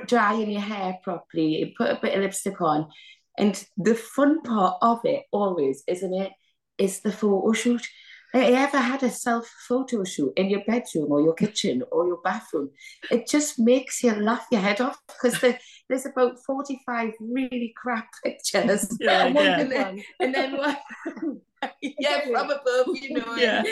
[0.05, 2.87] drying your hair properly and put a bit of lipstick on
[3.37, 6.31] and the fun part of it always, isn't it,
[6.77, 7.85] is the photo shoot.
[8.33, 12.05] Have you ever had a self photo shoot in your bedroom or your kitchen or
[12.07, 12.71] your bathroom?
[13.09, 18.07] It just makes you laugh your head off because the, there's about 45 really crap
[18.23, 18.89] pictures.
[18.99, 19.63] Yeah, and, yeah.
[19.63, 20.77] Then, and then one,
[21.81, 23.35] yeah, from above, you know.
[23.35, 23.63] Yeah.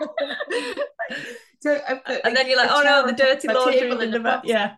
[1.60, 4.42] so, uh, and then you're like, oh no, the dirty laundry in the back.
[4.44, 4.76] Yeah.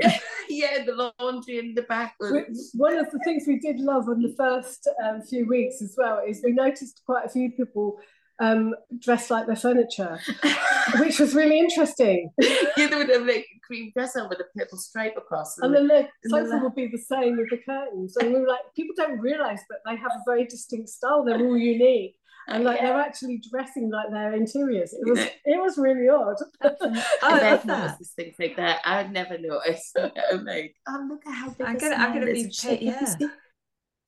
[0.48, 2.14] yeah, the laundry in the back.
[2.18, 6.20] One of the things we did love on the first um, few weeks as well
[6.26, 7.98] is we noticed quite a few people
[8.40, 10.18] um, dressed like their furniture,
[10.98, 12.30] which was really interesting.
[12.38, 15.58] yeah, they would have like a cream dress on with a purple stripe across.
[15.58, 18.16] And, and then the sofa would be the same with the curtains.
[18.16, 21.24] And we were like, people don't realise that they have a very distinct style.
[21.24, 22.17] They're all unique.
[22.48, 22.86] And like yeah.
[22.88, 24.94] they're actually dressing like their interiors.
[24.94, 26.36] It was it was really odd.
[26.62, 27.98] oh, I love that.
[28.16, 28.80] things like that.
[28.84, 29.96] I would never noticed.
[29.98, 33.14] Oh, I'm like, oh look at how big I'm gonna I'm gonna be pay, yeah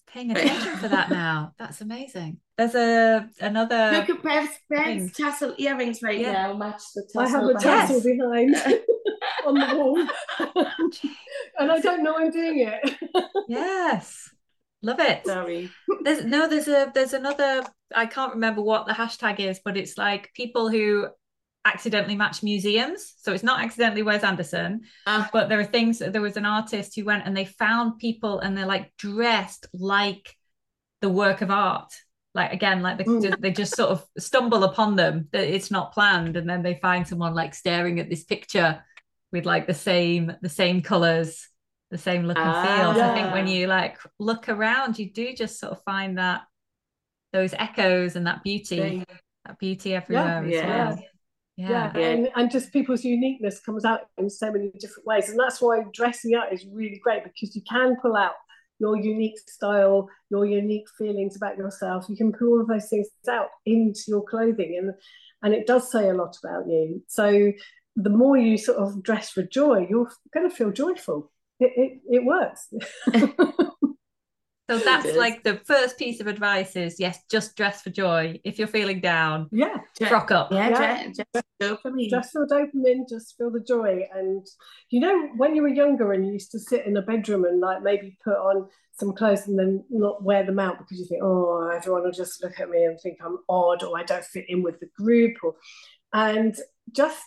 [0.07, 1.53] paying attention for that now.
[1.59, 2.39] That's amazing.
[2.57, 3.93] There's a another.
[3.93, 6.33] Look at Bev's, Bev's tassel earrings right yeah.
[6.33, 6.55] now.
[6.55, 7.21] Match the tassel.
[7.21, 8.57] I have a tassel behind
[9.47, 9.99] on the wall,
[11.59, 12.97] and I don't know I'm doing it.
[13.49, 14.31] yes,
[14.83, 15.27] love it.
[15.27, 15.71] Sorry.
[16.03, 16.49] There's no.
[16.49, 16.91] There's a.
[16.95, 17.65] There's another.
[17.95, 21.09] I can't remember what the hashtag is, but it's like people who
[21.65, 23.15] accidentally match museums.
[23.19, 25.99] So it's not accidentally Wes Anderson, uh, but there are things.
[25.99, 30.35] There was an artist who went and they found people and they're like dressed like
[31.01, 31.93] the work of art.
[32.33, 36.37] Like again, like they, they just sort of stumble upon them that it's not planned,
[36.37, 38.85] and then they find someone like staring at this picture
[39.33, 41.49] with like the same the same colors,
[41.91, 42.97] the same look and feel.
[42.97, 43.11] Yeah.
[43.11, 43.51] I think when ah.
[43.51, 46.43] you like look around, you do just sort of find that
[47.33, 49.05] those echoes and that beauty,
[49.45, 50.49] that beauty everywhere yeah.
[50.49, 50.89] as yeah.
[50.89, 51.03] well
[51.69, 52.07] yeah, yeah.
[52.09, 55.83] And, and just people's uniqueness comes out in so many different ways and that's why
[55.93, 58.33] dressing up is really great because you can pull out
[58.79, 63.09] your unique style your unique feelings about yourself you can pull all of those things
[63.29, 64.95] out into your clothing and
[65.43, 67.53] and it does say a lot about you so
[67.97, 72.01] the more you sort of dress for joy you're going to feel joyful it, it,
[72.11, 72.69] it works
[74.71, 78.41] So that's like the first piece of advice is yes, just dress for joy.
[78.45, 79.79] If you're feeling down, yeah,
[80.13, 80.53] rock up.
[80.53, 81.07] Yeah, yeah.
[81.09, 82.09] Just, just dopamine.
[82.09, 84.07] Just feel dopamine, just feel the joy.
[84.15, 84.47] And
[84.91, 87.61] you know, when you were younger and you used to sit in a bedroom and
[87.61, 91.25] like maybe put on some clothes and then not wear them out because you think,
[91.25, 94.45] oh, everyone will just look at me and think I'm odd or I don't fit
[94.49, 95.57] in with the group or
[96.13, 96.55] and
[96.93, 97.25] just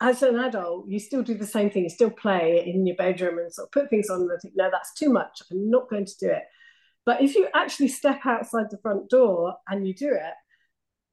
[0.00, 1.84] as an adult, you still do the same thing.
[1.84, 4.70] You still play in your bedroom and sort of put things on and think, no,
[4.70, 5.42] that's too much.
[5.50, 6.44] I'm not going to do it.
[7.04, 10.34] But if you actually step outside the front door and you do it,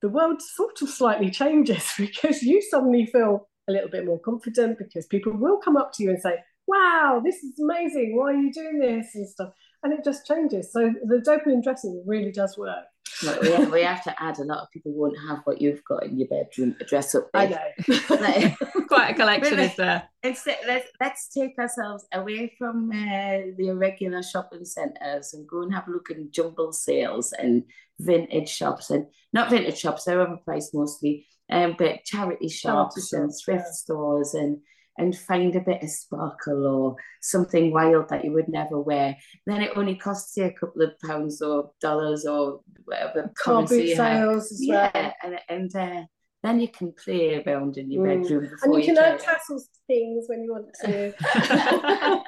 [0.01, 4.77] the world sort of slightly changes because you suddenly feel a little bit more confident
[4.77, 8.15] because people will come up to you and say, wow, this is amazing.
[8.15, 9.53] Why are you doing this and stuff?
[9.83, 10.71] And it just changes.
[10.71, 12.85] So the dopamine dressing really does work.
[13.23, 15.83] Like we, have, we have to add a lot of people won't have what you've
[15.83, 17.29] got in your bedroom to dress up.
[17.33, 17.57] With.
[17.57, 18.55] I know.
[18.87, 20.07] Quite a collection, is there?
[20.23, 25.73] Instead, let's, let's take ourselves away from uh, the irregular shopping centres and go and
[25.73, 27.63] have a look in jumble sales and
[27.99, 33.33] vintage shops and not vintage shops, they're overpriced mostly, um, but charity shops charity and
[33.43, 33.71] thrift yeah.
[33.71, 34.59] stores and
[34.97, 39.15] and find a bit of sparkle or something wild that you would never wear.
[39.45, 43.31] Then it only costs you a couple of pounds or dollars or whatever.
[43.37, 44.91] Car boot sales as well.
[44.93, 46.05] Yeah, and, and uh,
[46.47, 48.21] then you can play around in your mm.
[48.23, 48.49] bedroom.
[48.63, 51.13] And you can add tassels to things when you want to.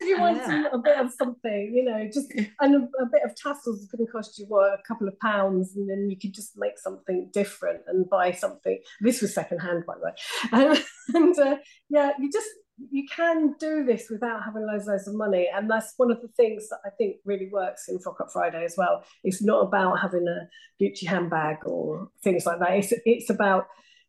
[0.00, 0.46] if you want yeah.
[0.46, 3.86] some, a bit of something, you know, just and a, a bit of tassels is
[3.86, 6.78] going to cost you what a couple of pounds, and then you could just make
[6.78, 8.78] something different and buy something.
[9.00, 10.12] This was secondhand, by the way,
[10.52, 10.76] um,
[11.14, 11.56] and uh,
[11.90, 12.48] yeah, you just
[12.90, 15.48] you can do this without having loads loads of money.
[15.54, 18.64] And that's one of the things that i think really works in frock up friday
[18.64, 19.04] as well.
[19.24, 20.48] It's not about having a
[20.82, 22.72] gucci handbag or things like that.
[22.72, 23.68] It's, it's about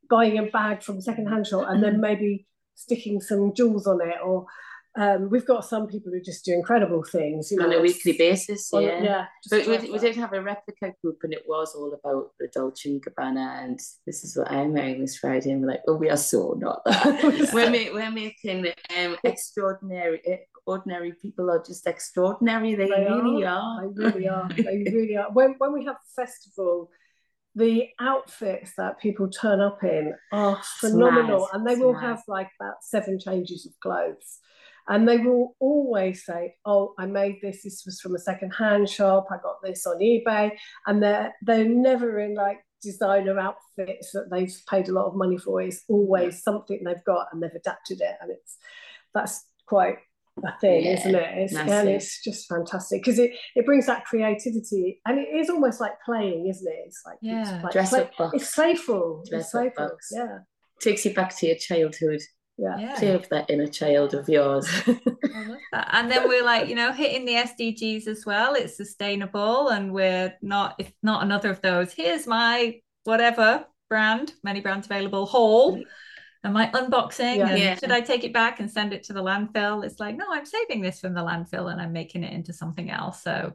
[0.09, 4.15] buying a bag from a second-hand shop and then maybe sticking some jewels on it
[4.23, 4.45] or
[4.97, 8.13] um, we've got some people who just do incredible things you know, on a weekly
[8.13, 8.73] basis.
[8.73, 9.25] On, yeah, yeah.
[9.47, 12.89] But we, we did have a replica group, and it was all about the Dolce
[12.89, 15.51] and Gabbana, and this is what I'm wearing this Friday.
[15.51, 17.51] And we're like, oh, we are so not that.
[17.53, 20.19] we're, ma- we're making um, extraordinary.
[20.25, 22.73] Eh, ordinary people are just extraordinary.
[22.73, 23.83] They, they really are.
[23.85, 23.93] are.
[23.93, 24.49] They really are.
[24.55, 25.31] They really are.
[25.31, 26.89] When when we have a festival
[27.55, 32.75] the outfits that people turn up in are phenomenal and they will have like about
[32.83, 34.41] seven changes of clothes
[34.89, 37.63] and they will always say, "Oh, I made this.
[37.63, 39.27] This was from a second-hand shop.
[39.31, 40.51] I got this on eBay."
[40.85, 45.37] And they're they're never in like designer outfits that they've paid a lot of money
[45.37, 45.61] for.
[45.61, 48.57] It's always something they've got and they've adapted it, and it's
[49.13, 49.97] that's quite
[50.43, 51.37] a thing, yeah, isn't it?
[51.37, 55.81] It's, and it's just fantastic because it, it brings that creativity and it is almost
[55.81, 56.79] like playing, isn't it?
[56.85, 57.55] It's like, yeah.
[57.55, 58.33] it's like dress play, up box.
[58.35, 59.23] It's playful.
[59.29, 59.89] Dress it's playful.
[59.89, 60.09] Box.
[60.11, 60.37] Yeah.
[60.79, 62.21] Takes you back to your childhood
[62.57, 62.95] yeah, yeah.
[62.95, 64.67] save that inner child of yours
[65.73, 70.33] and then we're like you know hitting the sdgs as well it's sustainable and we're
[70.41, 75.83] not it's not another of those here's my whatever brand many brands available haul mm-hmm.
[76.43, 77.37] am I unboxing?
[77.37, 77.49] Yeah.
[77.49, 77.75] And yeah.
[77.75, 79.83] should I take it back and send it to the landfill?
[79.83, 82.89] It's like, no, I'm saving this from the landfill and I'm making it into something
[82.89, 83.21] else.
[83.23, 83.53] So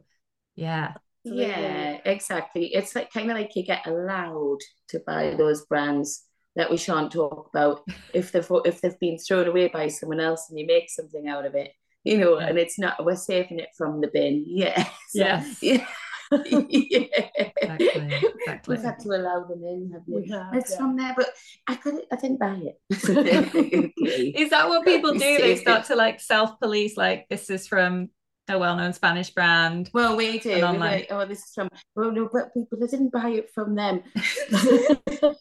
[0.55, 0.93] yeah.
[1.23, 2.73] Yeah, exactly.
[2.73, 6.23] It's like kind of like you get allowed to buy those brands
[6.55, 7.81] that we shan't talk about
[8.13, 11.45] if they've if they've been thrown away by someone else and you make something out
[11.45, 11.71] of it
[12.03, 15.85] you know and it's not we're saving it from the bin yeah yes yeah
[16.49, 17.05] yeah.
[17.35, 18.75] Exactly, exactly.
[18.75, 20.29] We've had to allow them in, have we?
[20.29, 20.77] Have, it's yeah.
[20.77, 21.29] from there, but
[21.67, 22.05] I couldn't.
[22.11, 23.93] I didn't buy it.
[24.35, 25.19] Is that what people do?
[25.19, 26.97] They start to like self-police.
[26.97, 28.09] Like this is from
[28.49, 29.89] a well-known Spanish brand.
[29.93, 30.61] Well, we do.
[30.61, 31.69] We're like, oh, this is from.
[31.95, 34.03] Well, no, but people they didn't buy it from them.
[34.49, 35.35] so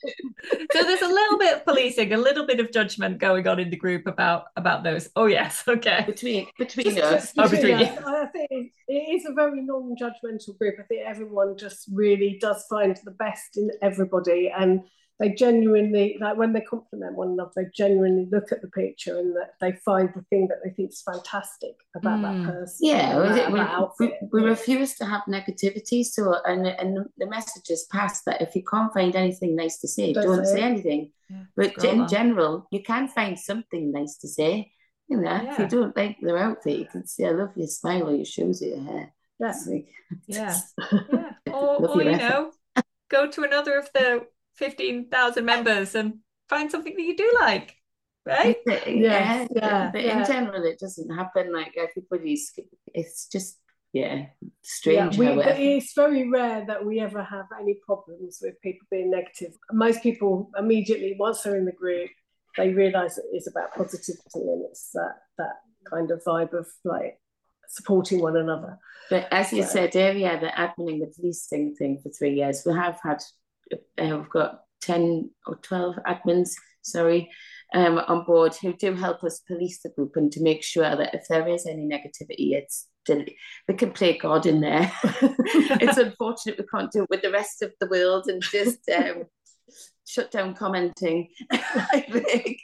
[0.73, 3.77] there's a little bit of policing, a little bit of judgment going on in the
[3.77, 5.09] group about about those.
[5.17, 6.05] Oh yes, okay.
[6.07, 7.99] Between between us, oh, between us.
[8.07, 10.77] I think it is a very non-judgmental group.
[10.79, 14.83] I think everyone just really does find the best in everybody and
[15.23, 19.37] they genuinely like when they compliment one another they genuinely look at the picture and
[19.37, 22.45] that they find the thing that they think is fantastic about mm.
[22.45, 23.57] that person yeah
[23.99, 28.43] we, we, we, refuse to have negativity so and and the message is passed that
[28.43, 31.13] if you can't find anything nice to say don't, don't say, say anything.
[31.31, 32.09] Yeah, but in on.
[32.09, 34.73] general you can find something nice to say
[35.09, 35.53] you know yeah.
[35.53, 38.25] if you don't like their outfit you can say i love your smile or your
[38.25, 39.15] shoes or your hair.
[39.39, 39.89] That's like,
[40.27, 40.57] yeah.
[41.13, 41.33] Yeah.
[41.53, 42.53] Or, or you know
[43.13, 47.77] go to another of the 15,000 members and find something that you do like
[48.25, 50.21] right yeah yeah, yeah but yeah.
[50.21, 52.53] in general it doesn't happen like everybody's
[52.95, 53.59] it's just
[53.93, 54.27] yeah
[54.63, 55.43] strange yeah, we,
[55.77, 60.51] it's very rare that we ever have any problems with people being negative most people
[60.57, 62.11] immediately once they're in the group
[62.57, 65.57] they realize it is about positivity and it's that that
[65.91, 67.19] kind of vibe of like
[67.69, 68.79] supporting one another
[69.11, 69.71] but as you so.
[69.71, 73.23] said earlier the admin and the policing thing for three years we have had
[73.73, 76.51] uh, we've got 10 or 12 admins,
[76.83, 77.31] sorry,
[77.75, 81.15] um, on board who do help us police the group and to make sure that
[81.15, 84.93] if there is any negativity, it's we can play God in there.
[85.03, 89.25] it's unfortunate we can't do it with the rest of the world and just um,
[90.07, 91.29] shut down commenting.
[91.51, 92.59] I think.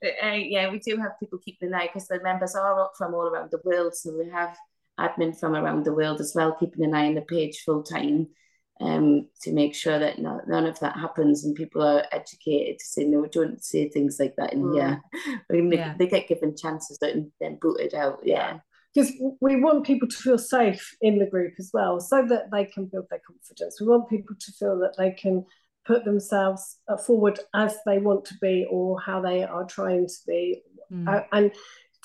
[0.00, 2.92] But, uh, yeah, we do have people keeping an eye because the members are up
[2.98, 3.94] from all around the world.
[3.94, 4.56] So we have
[4.98, 8.28] admin from around the world as well, keeping an eye on the page full time
[8.80, 12.84] um, to make sure that no, none of that happens and people are educated to
[12.84, 14.74] say no don't say things like that in mm.
[14.74, 15.02] here
[15.50, 15.94] I mean, yeah.
[15.98, 18.58] they, get given chances and then booted out yeah
[18.94, 22.64] because we want people to feel safe in the group as well so that they
[22.64, 25.44] can build their confidence we want people to feel that they can
[25.86, 30.18] put themselves uh, forward as they want to be or how they are trying to
[30.26, 30.62] be
[30.92, 31.08] mm.
[31.08, 31.50] uh, and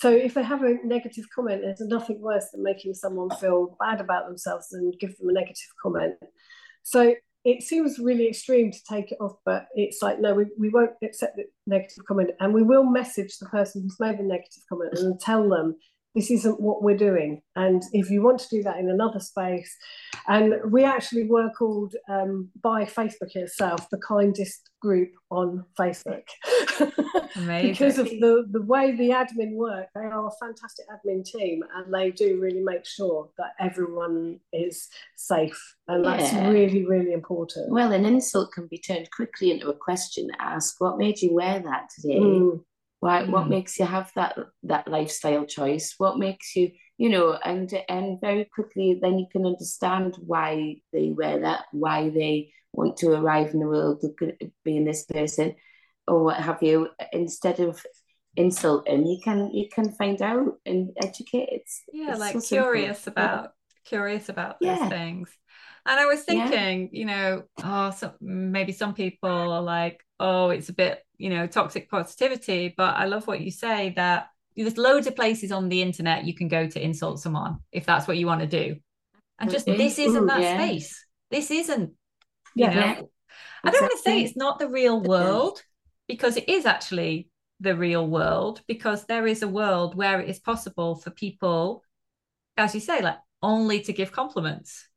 [0.01, 4.01] so if they have a negative comment, there's nothing worse than making someone feel bad
[4.01, 6.15] about themselves and give them a negative comment.
[6.83, 10.69] So it seems really extreme to take it off, but it's like, no, we, we
[10.69, 12.31] won't accept the negative comment.
[12.39, 15.75] And we will message the person who's made the negative comment and tell them
[16.15, 17.41] this isn't what we're doing.
[17.55, 19.75] And if you want to do that in another space,
[20.27, 26.23] and we actually were called um, by Facebook itself the kindest group on Facebook
[27.61, 29.87] because of the, the way the admin work.
[29.95, 34.89] They are a fantastic admin team and they do really make sure that everyone is
[35.15, 35.75] safe.
[35.87, 36.49] And that's yeah.
[36.49, 37.71] really, really important.
[37.71, 41.59] Well, an insult can be turned quickly into a question asked, What made you wear
[41.59, 42.19] that today?
[42.19, 42.63] Mm.
[43.01, 43.31] Why, mm.
[43.31, 45.95] what makes you have that that lifestyle choice?
[45.97, 51.09] What makes you, you know, and and very quickly then you can understand why they
[51.09, 54.05] wear that, why they want to arrive in the world
[54.63, 55.55] being this person,
[56.07, 56.89] or what have you.
[57.11, 57.83] Instead of
[58.35, 61.49] insulting, you can you can find out and educate.
[61.51, 63.23] It's, yeah, it's like so curious simple.
[63.23, 63.49] about yeah.
[63.83, 64.89] curious about those yeah.
[64.89, 65.29] things.
[65.87, 66.99] And I was thinking, yeah.
[66.99, 71.47] you know, oh, so maybe some people are like, oh, it's a bit, you know,
[71.47, 72.73] toxic positivity.
[72.75, 76.33] But I love what you say that there's loads of places on the internet you
[76.33, 78.75] can go to insult someone if that's what you want to do.
[79.39, 80.55] And just this isn't that yeah.
[80.55, 81.05] space.
[81.29, 81.91] This isn't,
[82.55, 83.01] you yeah, know, yeah.
[83.63, 85.63] I don't want to say it's not the real world
[86.07, 90.39] because it is actually the real world because there is a world where it is
[90.39, 91.83] possible for people,
[92.57, 94.87] as you say, like only to give compliments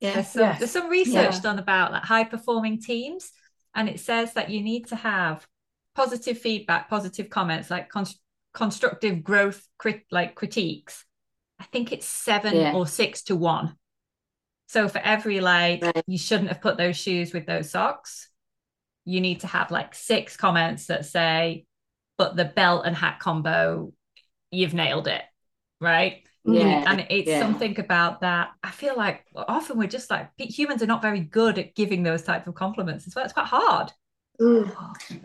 [0.00, 0.14] yeah.
[0.14, 0.58] There's some, yes.
[0.58, 1.40] there's some research yeah.
[1.40, 3.30] done about like high performing teams,
[3.74, 5.46] and it says that you need to have
[6.00, 8.06] positive feedback, positive comments, like con-
[8.54, 11.04] constructive growth, crit- like critiques.
[11.58, 12.72] I think it's seven yeah.
[12.72, 13.76] or six to one.
[14.66, 16.02] So for every like, right.
[16.06, 18.30] you shouldn't have put those shoes with those socks,
[19.04, 21.66] you need to have like six comments that say,
[22.16, 23.92] but the belt and hat combo,
[24.50, 25.22] you've nailed it.
[25.80, 26.88] Right yeah mm-hmm.
[26.88, 27.38] and it's yeah.
[27.38, 31.58] something about that i feel like often we're just like humans are not very good
[31.58, 33.92] at giving those types of compliments as well it's quite hard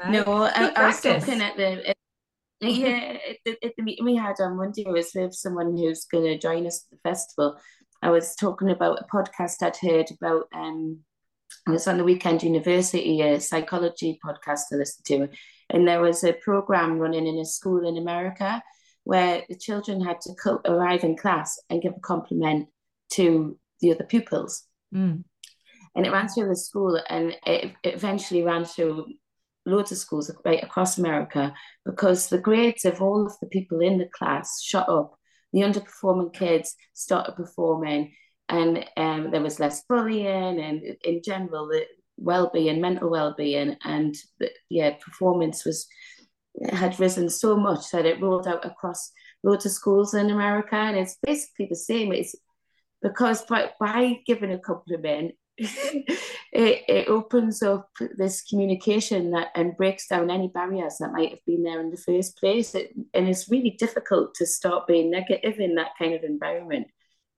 [0.10, 1.98] No, I, I, was looking at the at,
[2.62, 6.38] yeah at, at the meeting we had on Monday was with someone who's going to
[6.38, 7.58] join us at the festival.
[8.02, 10.48] I was talking about a podcast I'd heard about.
[10.54, 11.00] Um,
[11.68, 15.30] I was on the Weekend University a psychology podcast to listen to,
[15.70, 18.62] and there was a program running in a school in America
[19.06, 22.68] where the children had to co- arrive in class and give a compliment
[23.12, 24.64] to the other pupils.
[24.94, 25.24] Mm.
[25.96, 29.06] And it ran through the school and it, it eventually ran through
[29.66, 31.54] loads of schools right across America
[31.86, 35.16] because the grades of all of the people in the class shot up.
[35.54, 38.14] The underperforming kids started performing,
[38.50, 41.86] and um, there was less bullying, and in general, the
[42.18, 45.88] well-being, mental well-being, and the, yeah, performance was
[46.72, 49.12] had risen so much that it rolled out across
[49.44, 52.12] loads of schools in America, and it's basically the same.
[52.12, 52.36] It's
[53.02, 60.08] because by, by giving a compliment, it, it opens up this communication that and breaks
[60.08, 62.76] down any barriers that might have been there in the first place.
[62.76, 66.88] It, and it's really difficult to stop being negative in that kind of environment.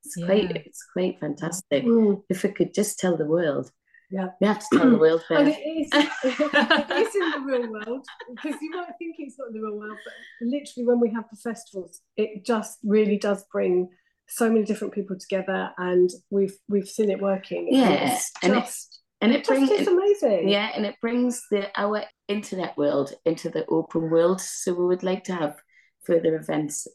[0.04, 0.26] It's yeah.
[0.26, 1.84] quite it's quite fantastic.
[1.84, 2.24] Mm.
[2.30, 3.72] If we could just tell the world.
[4.10, 4.30] Yeah.
[4.40, 8.06] We have to tell the world and it is, it is in the real world
[8.30, 11.26] because you might think it's not in the real world, but literally when we have
[11.30, 13.90] the festivals, it just really does bring
[14.28, 17.68] so many different people together and we've we've seen it working.
[17.72, 18.20] Yeah.
[18.44, 20.50] And, it's, and it, it brings it's amazing.
[20.50, 24.42] Yeah, and it brings the our internet world into the open world.
[24.42, 25.56] So we would like to have
[26.04, 26.88] further events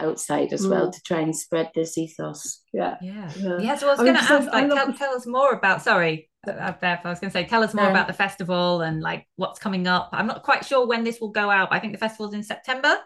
[0.00, 0.70] outside as mm.
[0.70, 2.62] well to try and spread this ethos.
[2.72, 2.96] Yeah.
[3.00, 3.30] Yeah.
[3.36, 3.58] Yeah.
[3.60, 6.72] yeah so I was going to ask, like, tell, tell us more about, sorry, uh,
[6.72, 9.58] Bev, I was going to say, tell us more about the festival and like what's
[9.58, 10.10] coming up.
[10.12, 11.68] I'm not quite sure when this will go out.
[11.70, 12.96] I think the festival's in September.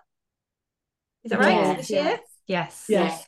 [1.25, 1.55] Is that right?
[1.55, 1.75] Yeah.
[1.75, 2.19] This year?
[2.47, 2.87] Yes.
[2.89, 3.27] Yes.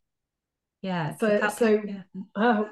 [0.82, 1.16] Yeah.
[1.18, 2.02] So, so, so yeah.
[2.36, 2.68] Oh,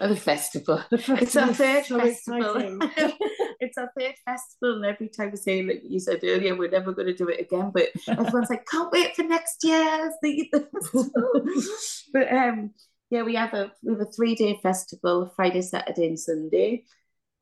[0.00, 0.82] the festival.
[0.90, 2.78] Festival it's our third so festival.
[3.60, 6.92] it's our third festival, and every time we say, like you said earlier, we're never
[6.92, 7.70] going to do it again.
[7.72, 10.12] But everyone's like, can't wait for next year.
[12.12, 12.70] but um,
[13.10, 16.84] yeah, we have a we have a three day festival, Friday, Saturday, and Sunday.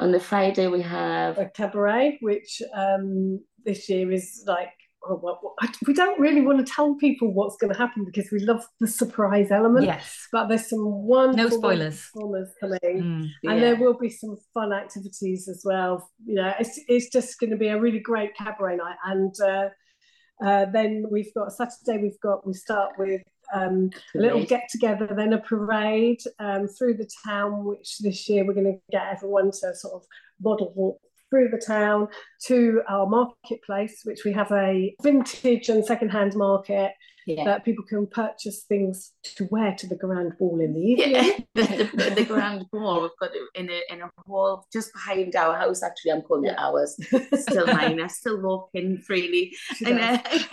[0.01, 4.73] On the Friday, we have a cabaret, which um, this year is like
[5.09, 5.55] oh, well,
[5.87, 8.87] we don't really want to tell people what's going to happen because we love the
[8.87, 9.87] surprise element.
[9.87, 10.29] Yes.
[10.33, 13.53] But there's some wonderful no spoilers performers coming, mm, yeah.
[13.53, 16.09] and there will be some fun activities as well.
[16.25, 19.69] You know, it's it's just going to be a really great cabaret night, and uh,
[20.45, 22.03] uh, then we've got Saturday.
[22.03, 23.23] We've got we start with
[23.53, 28.45] um, a little get together, then a parade um, through the town, which this year
[28.45, 30.07] we're going to get everyone to sort of
[30.41, 31.01] model walk
[31.33, 32.09] through the town
[32.45, 36.93] to our marketplace, which we have a vintage and secondhand market
[37.27, 37.45] yeah.
[37.45, 41.47] that people can purchase things to wear to the grand ball in the evening.
[41.55, 41.67] Yeah.
[41.67, 45.57] the, the, the, grand ball, we've got in a in a hall just behind our
[45.57, 45.83] house.
[45.83, 46.53] Actually, I'm calling yeah.
[46.53, 46.97] it ours.
[47.35, 48.01] Still mine.
[48.01, 49.55] I still walk in freely.
[49.87, 50.19] and, uh,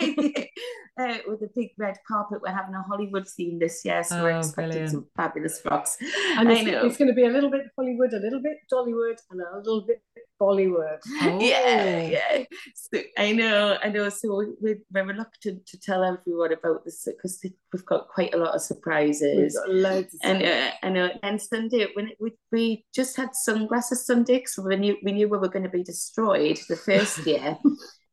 [1.00, 4.22] uh, with a big red carpet, we're having a Hollywood theme this year, so oh,
[4.24, 4.90] we're expecting brilliant.
[4.90, 5.96] some fabulous frocks.
[6.36, 9.40] And it's, it's, going to be a little bit Hollywood, a little bit Dollywood, and
[9.40, 10.02] a little bit
[10.40, 10.98] Bollywood.
[11.22, 11.38] Oh.
[11.40, 12.44] Yeah, yeah.
[12.74, 14.08] So, I know, I know.
[14.08, 17.40] So we're, we're reluctant to tell everyone about this because
[17.72, 19.54] we've got quite a lot of surprises.
[19.54, 20.16] We've got loads.
[20.22, 21.10] and uh, I know.
[21.22, 25.28] And Sunday, when it, we we just had sunglasses Sunday, so we knew we knew
[25.28, 27.58] we were going to be destroyed the first year.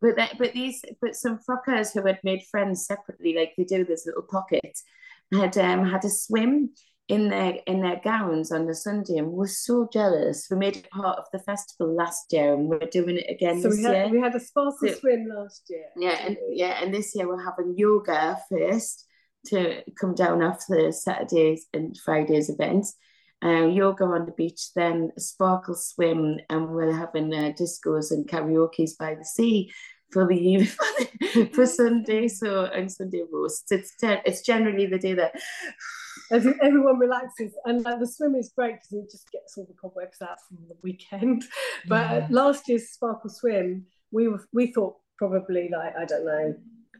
[0.01, 3.85] but that, but these but some frockers who had made friends separately, like they do
[3.85, 4.77] this little pocket,
[5.31, 6.71] had um had a swim
[7.07, 10.47] in their in their gowns on the Sunday and we're so jealous.
[10.51, 13.69] We made it part of the festival last year and we're doing it again so
[13.69, 14.09] this we had, year.
[14.09, 15.85] We had a sparkle so, swim last year.
[15.97, 19.05] Yeah, and yeah, and this year we're having yoga first
[19.47, 22.95] to come down after the Saturdays and Fridays events.
[23.43, 28.27] Uh, yoga on the beach, then a sparkle swim, and we're having uh, discos and
[28.27, 29.71] karaoke's by the sea
[30.11, 32.27] for the evening for Sunday.
[32.27, 33.71] So and Sunday roast.
[33.71, 35.35] It's it's generally the day that
[36.31, 40.21] everyone relaxes and like the swim is great because it just gets all the cobwebs
[40.21, 41.43] out from the weekend
[41.87, 42.27] but uh, yeah.
[42.29, 46.55] last year's sparkle swim we were we thought probably like i don't know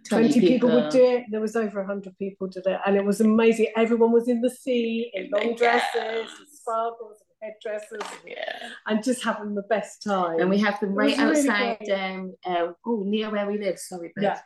[0.10, 0.70] 20, 20 people.
[0.70, 0.82] people.
[0.82, 4.12] would do it there was over 100 people did it and it was amazing everyone
[4.12, 6.26] was in the sea in long dresses yeah.
[6.52, 8.70] sparkles headdresses yeah.
[8.88, 10.40] and just having the best time.
[10.40, 14.12] And we have them right outside, really um, uh, oh, near where we live, sorry,
[14.16, 14.40] but yeah.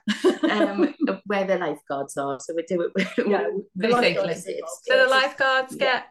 [0.51, 0.93] um,
[1.25, 2.39] where the lifeguards are.
[2.39, 3.07] So we do it.
[3.27, 4.61] yeah, basically.
[4.83, 6.05] So the lifeguards get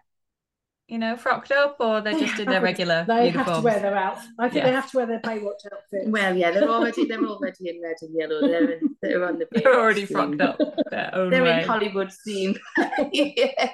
[0.90, 3.04] you know, frocked up, or they're just in their regular.
[3.06, 3.46] they uniforms?
[3.48, 4.18] have to wear their out.
[4.38, 4.64] I think yeah.
[4.64, 6.08] they have to wear their Baywatch outfits.
[6.08, 8.40] Well, yeah, they're already they're already in red and yellow.
[8.40, 9.46] They're in, they're on the.
[9.52, 10.16] They're already scene.
[10.16, 10.58] frocked up.
[10.90, 11.60] they're way.
[11.62, 12.58] in Hollywood scene.
[13.12, 13.70] yeah.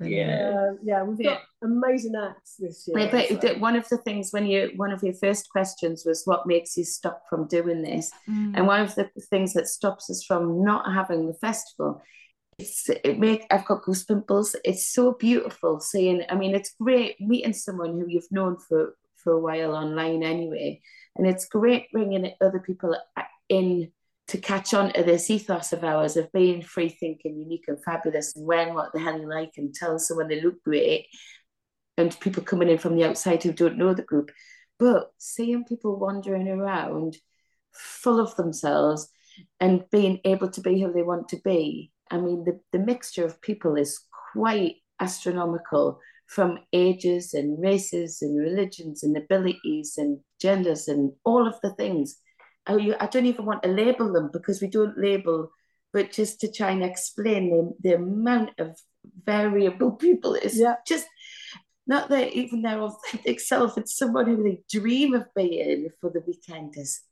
[0.00, 1.02] yeah, yeah.
[1.02, 3.08] We've got amazing acts this year.
[3.10, 3.58] but so.
[3.58, 6.84] one of the things when you one of your first questions was what makes you
[6.84, 8.52] stop from doing this, mm.
[8.54, 12.00] and one of the things that stops us from not having the festival.
[12.58, 14.54] It's it make I've got goose pimples.
[14.64, 16.22] It's so beautiful seeing.
[16.28, 20.80] I mean, it's great meeting someone who you've known for for a while online anyway,
[21.16, 22.96] and it's great bringing other people
[23.48, 23.92] in
[24.28, 28.34] to catch on to this ethos of ours of being free thinking, unique and fabulous,
[28.36, 31.06] and wearing what the hell you like and telling someone they look great,
[31.96, 34.30] and people coming in from the outside who don't know the group.
[34.78, 37.16] But seeing people wandering around
[37.72, 39.08] full of themselves
[39.60, 43.24] and being able to be who they want to be, I mean, the, the mixture
[43.24, 44.00] of people is
[44.32, 51.56] quite astronomical from ages and races and religions and abilities and genders and all of
[51.62, 52.18] the things
[52.66, 55.50] oh, I, I don't even want to label them because we don't label,
[55.92, 58.78] but just to try and explain the, the amount of
[59.24, 60.76] variable people is yeah.
[60.86, 61.06] just
[61.86, 66.22] not that even their authentic self, it's someone who they dream of being for the
[66.26, 67.02] weekend is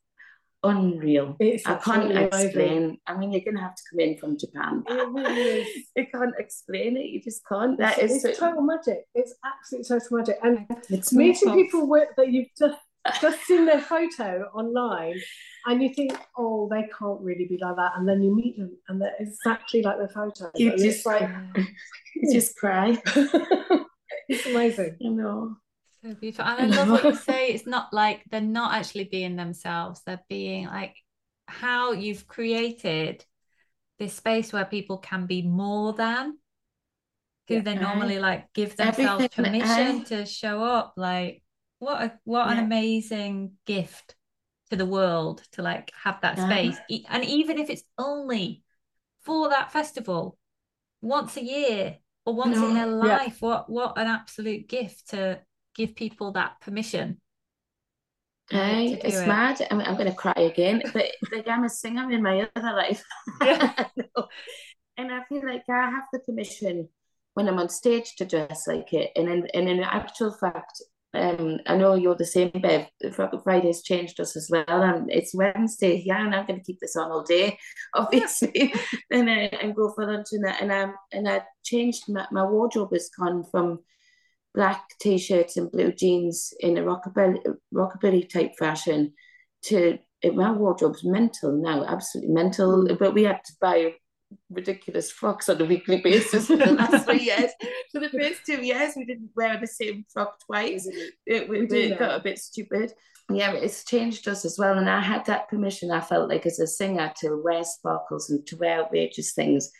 [0.62, 1.36] unreal.
[1.40, 2.98] It's I can't explain.
[3.06, 4.84] I mean, you're gonna have to come in from Japan.
[4.86, 5.68] It really is.
[5.96, 7.06] you can't explain it.
[7.06, 7.78] You just can't.
[7.78, 9.04] That it's, is it's so, total magic.
[9.14, 10.38] It's absolute total magic.
[10.42, 12.78] And it's meeting people with, that you've just
[13.20, 15.18] just seen their photo online
[15.66, 17.92] and you think, oh, they can't really be like that.
[17.96, 20.50] And then you meet them and they're exactly like their photo.
[20.54, 21.28] You and just like,
[22.16, 23.00] you just cry.
[24.28, 24.96] it's amazing.
[25.00, 25.56] You know.
[26.02, 26.44] So beautiful.
[26.44, 27.48] And I love what you say.
[27.48, 30.02] It's not like they're not actually being themselves.
[30.04, 30.96] They're being like
[31.46, 33.24] how you've created
[33.98, 36.38] this space where people can be more than
[37.48, 40.04] who yeah, they normally like give themselves permission I...
[40.08, 40.94] to show up.
[40.96, 41.42] Like
[41.80, 42.52] what a what yeah.
[42.52, 44.14] an amazing gift
[44.70, 46.76] to the world to like have that space
[47.08, 48.62] and even if it's only
[49.22, 50.38] for that festival
[51.02, 52.68] once a year or once no.
[52.68, 53.48] in their life yeah.
[53.48, 55.40] what what an absolute gift to
[55.74, 57.20] give people that permission
[58.50, 59.28] Hey, it's it.
[59.28, 59.64] mad.
[59.70, 63.04] I'm, I'm going to cry again, but like I'm a singer in my other life,
[63.40, 63.84] yeah.
[64.96, 66.88] and I feel like I have the permission
[67.34, 69.12] when I'm on stage to dress like it.
[69.14, 70.82] And in, and in actual fact,
[71.14, 72.88] um, I know you're the same, Bev.
[73.44, 76.02] Friday's changed us as well, and it's Wednesday.
[76.04, 77.56] Yeah, and I'm going to keep this on all day,
[77.94, 78.74] obviously,
[79.12, 82.92] and I, and go for lunch and and um and I changed my, my wardrobe
[82.92, 83.78] has gone from
[84.54, 87.38] black t-shirts and blue jeans in a rockabilly
[87.72, 89.12] rockabilly type fashion
[89.62, 92.86] to my wardrobe's mental now, absolutely mental.
[92.96, 93.94] But we had to buy
[94.50, 97.50] ridiculous frocks on a weekly basis for the last three years.
[97.92, 100.88] For the first two years, we didn't wear the same frock twice.
[101.26, 102.92] It, we, we got a bit stupid.
[103.32, 104.76] Yeah, it's changed us as well.
[104.76, 108.44] And I had that permission, I felt like as a singer, to wear sparkles and
[108.48, 109.70] to wear outrageous things.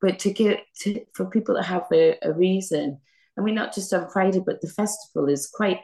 [0.00, 3.00] But to get to, for people to have a, a reason,
[3.40, 5.80] I mean, not just on Friday, but the festival is quite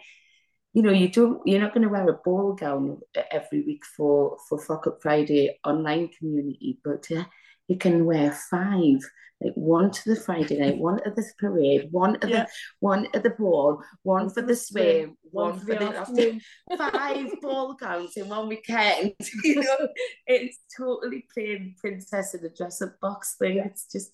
[0.76, 3.00] you know, you don't, you're not going to wear a ball gown
[3.32, 7.26] every week for for Frock Up Friday online community, but to
[7.66, 8.98] you can wear five
[9.40, 12.44] like one to the Friday night, one at the parade, one at yeah.
[12.44, 12.48] the
[12.80, 16.40] one at the ball, one, one for the swim, one, one for the, the afternoon.
[16.78, 19.12] five ball gowns in one weekend.
[19.44, 19.88] you know,
[20.26, 23.58] it's totally playing princess in a dress up box thing.
[23.58, 24.12] It's just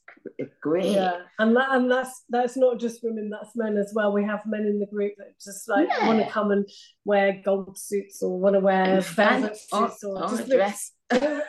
[0.61, 0.87] great.
[0.87, 4.13] Yeah, and that and that's that's not just women, that's men as well.
[4.13, 6.07] We have men in the group that just like yeah.
[6.07, 6.69] want to come and
[7.05, 10.93] wear gold suits or want to wear velvet suits or, or, or just dress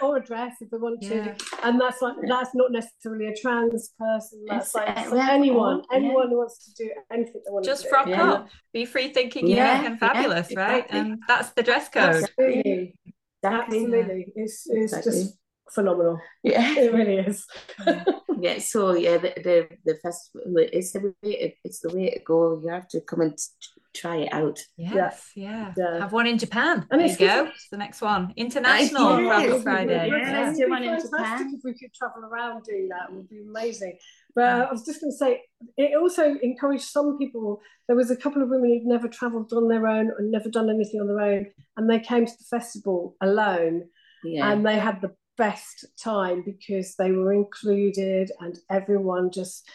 [0.02, 1.34] or a dress if they want yeah.
[1.34, 1.46] to.
[1.64, 4.44] And that's like that's not necessarily a trans person.
[4.48, 8.08] That's it's, like anyone, anyone who wants to do anything they want Just to frock
[8.08, 8.32] yeah.
[8.32, 10.86] up, be free thinking, yeah, unique and fabulous, yeah, right?
[10.90, 12.24] And that's the dress code.
[12.24, 12.96] Absolutely,
[13.44, 14.34] Absolutely.
[14.36, 15.12] it's it's exactly.
[15.12, 15.38] just
[15.72, 16.20] phenomenal.
[16.44, 17.46] Yeah, it really is.
[18.40, 18.60] yeah.
[18.60, 22.60] So yeah, the the, the festival it's the way it's the way to go.
[22.64, 23.38] You have to come and
[23.94, 24.60] try it out.
[24.78, 25.74] Yes, yeah.
[25.78, 26.00] yeah.
[26.00, 26.86] Have one in Japan.
[26.90, 27.46] And there you go.
[27.46, 28.34] It's the next one.
[28.36, 30.08] International Travel Friday.
[30.08, 31.54] Yeah, let's do one in Japan.
[31.56, 33.98] If we could travel around doing that, it would be amazing.
[34.36, 35.42] But uh, I was just going to say,
[35.78, 37.62] it also encouraged some people.
[37.88, 40.70] There was a couple of women who'd never travelled on their own and never done
[40.70, 43.84] anything on their own, and they came to the festival alone,
[44.24, 44.52] yeah.
[44.52, 49.70] and they had the best time because they were included, and everyone just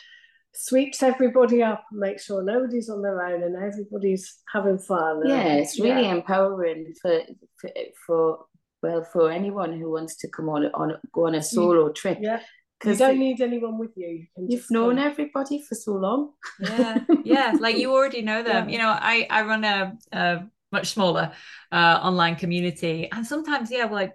[0.54, 5.22] sweeps everybody up and makes sure nobody's on their own and everybody's having fun.
[5.26, 6.14] Yeah, it's really yeah.
[6.14, 7.20] empowering for,
[7.60, 7.70] for,
[8.06, 8.38] for
[8.82, 12.18] well for anyone who wants to come on on go on a solo trip.
[12.20, 12.40] Yeah.
[12.84, 14.26] You don't it, need anyone with you.
[14.36, 16.34] you have known everybody for so long.
[16.60, 18.68] Yeah, yeah, like you already know them.
[18.68, 18.72] Yeah.
[18.72, 21.32] You know, I I run a, a much smaller
[21.72, 24.12] uh, online community, and sometimes, yeah, like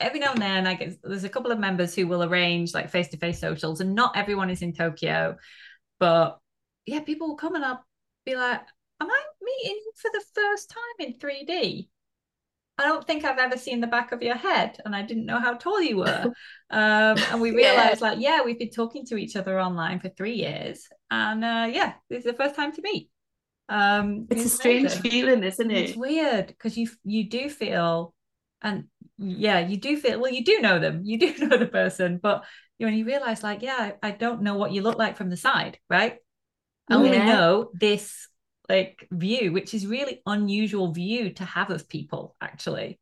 [0.00, 2.90] every now and then I get there's a couple of members who will arrange like
[2.90, 5.36] face-to-face socials and not everyone is in Tokyo
[5.98, 6.38] but
[6.86, 7.84] yeah people will come and I'll
[8.24, 8.60] be like,
[9.00, 11.88] am I meeting you for the first time in 3D?
[12.78, 15.38] I don't think I've ever seen the back of your head, and I didn't know
[15.38, 16.32] how tall you were.
[16.72, 18.08] Um, and we realized, yeah.
[18.08, 21.94] like, yeah, we've been talking to each other online for three years, and uh, yeah,
[22.08, 23.10] this is the first time to meet.
[23.68, 25.88] Um, it's, it's a strange feeling, isn't it?
[25.88, 28.14] It's weird because you you do feel,
[28.62, 28.84] and
[29.20, 30.18] yeah, you do feel.
[30.18, 32.44] Well, you do know them, you do know the person, but
[32.78, 35.36] you know, you realize, like, yeah, I, don't know what you look like from the
[35.36, 36.16] side, right?
[36.88, 37.26] I only yeah.
[37.26, 38.26] know this
[38.70, 42.98] like view, which is really unusual view to have of people actually.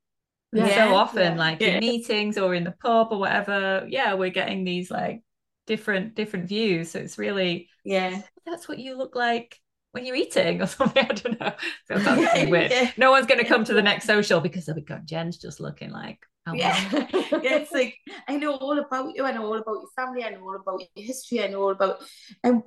[0.52, 0.88] Yeah.
[0.88, 1.38] So often, yeah.
[1.38, 5.22] like in meetings or in the pub or whatever, yeah, we're getting these like
[5.66, 6.90] different different views.
[6.90, 9.58] So it's really yeah, that's what you look like
[9.98, 11.04] when you're eating or something.
[11.04, 12.50] I don't know.
[12.50, 12.70] Weird.
[12.70, 12.90] Yeah.
[12.96, 15.60] No one's going to come to the next social because they'll be going, Jen's just
[15.60, 16.18] looking like.
[16.46, 16.76] Oh, yeah.
[16.92, 17.96] yeah, it's like
[18.26, 19.24] I know all about you.
[19.24, 20.24] I know all about your family.
[20.24, 21.44] I know all about your history.
[21.44, 21.98] I know all about.
[22.42, 22.62] And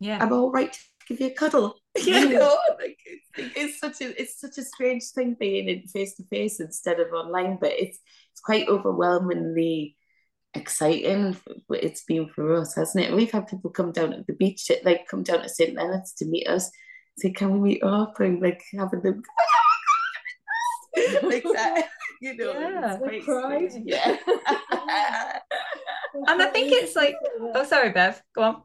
[0.00, 0.76] yeah, I'm all right
[1.08, 1.76] give you a cuddle.
[2.04, 6.14] you know, like it's, it's, such a it's such a strange thing being in face
[6.16, 7.98] to face instead of online, but it's
[8.32, 9.96] it's quite overwhelmingly
[10.54, 11.36] exciting.
[11.70, 13.14] It's been for us, hasn't it?
[13.14, 16.26] We've had people come down to the beach, like come down to St Leonard's to
[16.26, 16.70] meet us.
[17.18, 19.22] Say, can we meet up and like having them
[21.22, 21.88] like that?
[22.22, 24.16] You know, yeah, it's yeah.
[26.14, 27.16] and I think it's like,
[27.52, 28.62] oh, sorry, Bev, go on.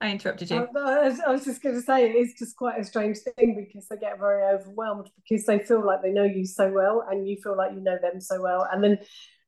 [0.00, 0.66] I interrupted you.
[0.74, 3.96] Uh, I was just going to say it's just quite a strange thing because they
[3.96, 7.58] get very overwhelmed because they feel like they know you so well and you feel
[7.58, 8.66] like you know them so well.
[8.72, 8.98] And then,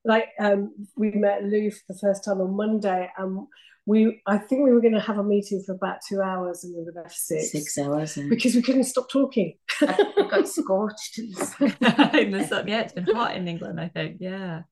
[0.03, 3.47] like, um, we met Lou for the first time on Monday, and
[3.85, 6.75] we I think we were going to have a meeting for about two hours, and
[6.75, 7.51] we were there for six.
[7.51, 9.55] Six hours because we couldn't stop talking.
[9.81, 12.67] I got scorched in the sun.
[12.67, 13.79] Yeah, it's been hot in England.
[13.79, 14.17] I think.
[14.19, 14.63] Yeah.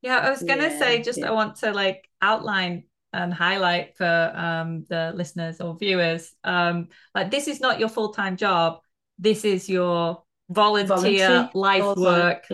[0.00, 1.28] Yeah, I was gonna yeah, say just yeah.
[1.28, 7.30] I want to like outline and highlight for um, the listeners or viewers um, like
[7.30, 8.80] this is not your full-time job
[9.18, 12.46] this is your volunteer, volunteer life work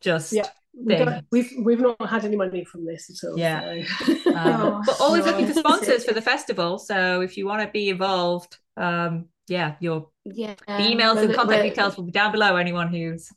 [0.00, 3.82] just yeah we have we've, we've not had any money from this at all yeah
[4.04, 4.34] so.
[4.36, 7.90] um, but always looking for sponsors for the festival so if you want to be
[7.90, 13.30] involved um yeah your yeah emails and contact details will be down below anyone who's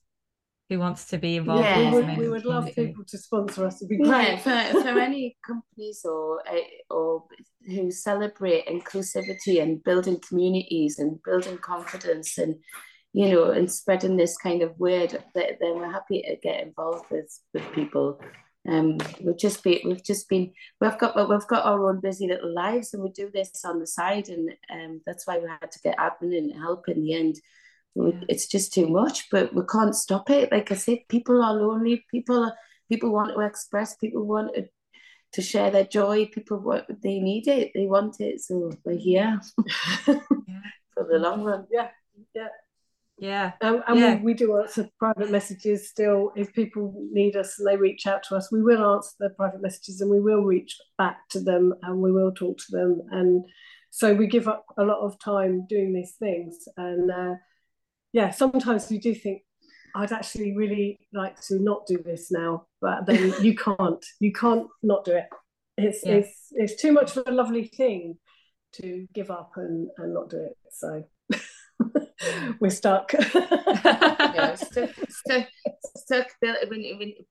[0.70, 1.64] who wants to be involved.
[1.64, 3.78] Yeah, we would, we would love people to sponsor us.
[3.78, 4.10] It'd be great.
[4.10, 7.24] Yeah, for, for any companies or eh, or
[7.68, 12.56] who celebrate inclusivity and building communities and building confidence and
[13.16, 17.40] you know and spreading this kind of word, then we're happy to get involved with
[17.54, 18.20] with people.
[18.68, 20.52] Um, we've just been we've just been
[20.82, 23.88] we've got we've got our own busy little lives and we do this on the
[23.88, 27.40] side and um, that's why we had to get admin and help in the end.
[28.28, 30.52] It's just too much but we can't stop it.
[30.52, 32.06] Like i said people are lonely.
[32.12, 32.54] People are,
[32.90, 33.96] people want to express.
[33.96, 34.68] People want to,
[35.32, 36.26] to share their joy.
[36.26, 37.72] People want they need it.
[37.74, 38.42] They want it.
[38.42, 39.40] So we're here
[40.08, 40.20] yeah.
[40.94, 41.66] for the long run.
[41.72, 41.92] Yeah.
[42.34, 42.50] Yeah
[43.18, 44.16] yeah um, and yeah.
[44.16, 48.24] We, we do answer private messages still if people need us and they reach out
[48.24, 51.74] to us we will answer their private messages and we will reach back to them
[51.84, 53.46] and we will talk to them and
[53.90, 57.36] so we give up a lot of time doing these things and uh,
[58.16, 59.42] yeah, sometimes you do think
[59.94, 64.06] I'd actually really like to not do this now, but then you can't.
[64.22, 65.26] You can't not do it.
[65.78, 66.14] It's yeah.
[66.14, 68.18] it's it's too much of a lovely thing
[68.76, 70.58] to give up and and not do it.
[70.72, 71.04] So
[72.60, 73.12] we're stuck.
[73.34, 75.48] yeah, stuck, stuck,
[75.98, 76.58] stuck build,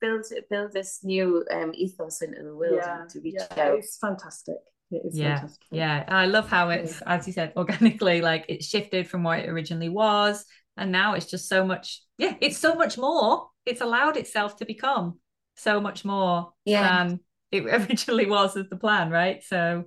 [0.01, 3.79] build, build this new um, ethos into the world yeah, to reach yeah, out.
[3.79, 4.57] It's fantastic.
[4.91, 5.67] It is yeah, fantastic.
[5.71, 6.05] yeah.
[6.09, 9.89] I love how it's, as you said, organically, like it shifted from what it originally
[9.89, 10.45] was
[10.77, 14.65] and now it's just so much yeah it's so much more it's allowed itself to
[14.65, 15.19] become
[15.57, 17.05] so much more yeah.
[17.05, 17.21] than
[17.53, 19.85] it originally was as the plan right so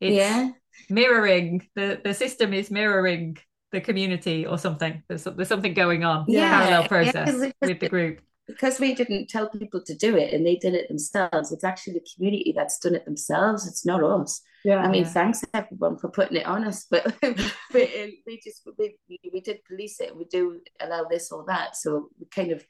[0.00, 0.50] it's yeah
[0.90, 3.36] mirroring the the system is mirroring
[3.74, 5.02] the community or something.
[5.08, 6.24] There's, there's something going on.
[6.28, 6.58] Yeah.
[6.58, 8.20] Parallel process yeah, with the group.
[8.46, 11.94] because we didn't tell people to do it and they did it themselves it's actually
[11.94, 14.42] the community that's done it themselves it's not us.
[14.64, 14.78] Yeah.
[14.78, 15.10] I mean yeah.
[15.10, 17.34] thanks everyone for putting it on us but, but
[17.82, 18.96] uh, we just we,
[19.32, 22.64] we did police it we do allow this or that so we kind of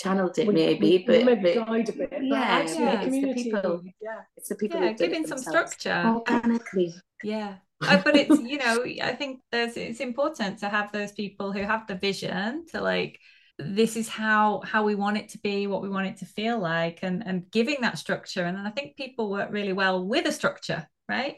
[0.00, 3.20] channeled it we, maybe we, but, maybe but, guide a bit yeah, actually yeah, it's
[3.20, 3.82] the people.
[4.00, 4.20] yeah.
[4.36, 6.02] It's the people yeah, giving some structure.
[6.06, 6.94] Organically.
[7.22, 7.56] Yeah
[8.04, 11.86] but it's you know i think there's it's important to have those people who have
[11.86, 13.18] the vision to like
[13.58, 16.58] this is how how we want it to be what we want it to feel
[16.58, 18.44] like and and giving that structure.
[18.44, 21.36] And then i think people work really well with a structure right?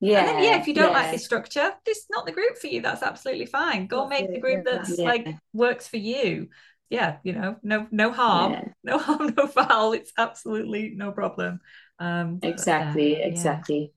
[0.00, 0.98] Yeah then, yeah if you don't yeah.
[0.98, 2.82] like the structure this is not the group for you.
[2.82, 3.86] That's absolutely fine.
[3.86, 4.72] Go that's make it, the group yeah.
[4.72, 5.04] that's yeah.
[5.04, 6.48] like works for you.
[6.90, 9.92] Yeah you know no no harm no harm no foul.
[9.92, 11.60] It's absolutely no problem.
[11.98, 13.92] Um exactly uh, exactly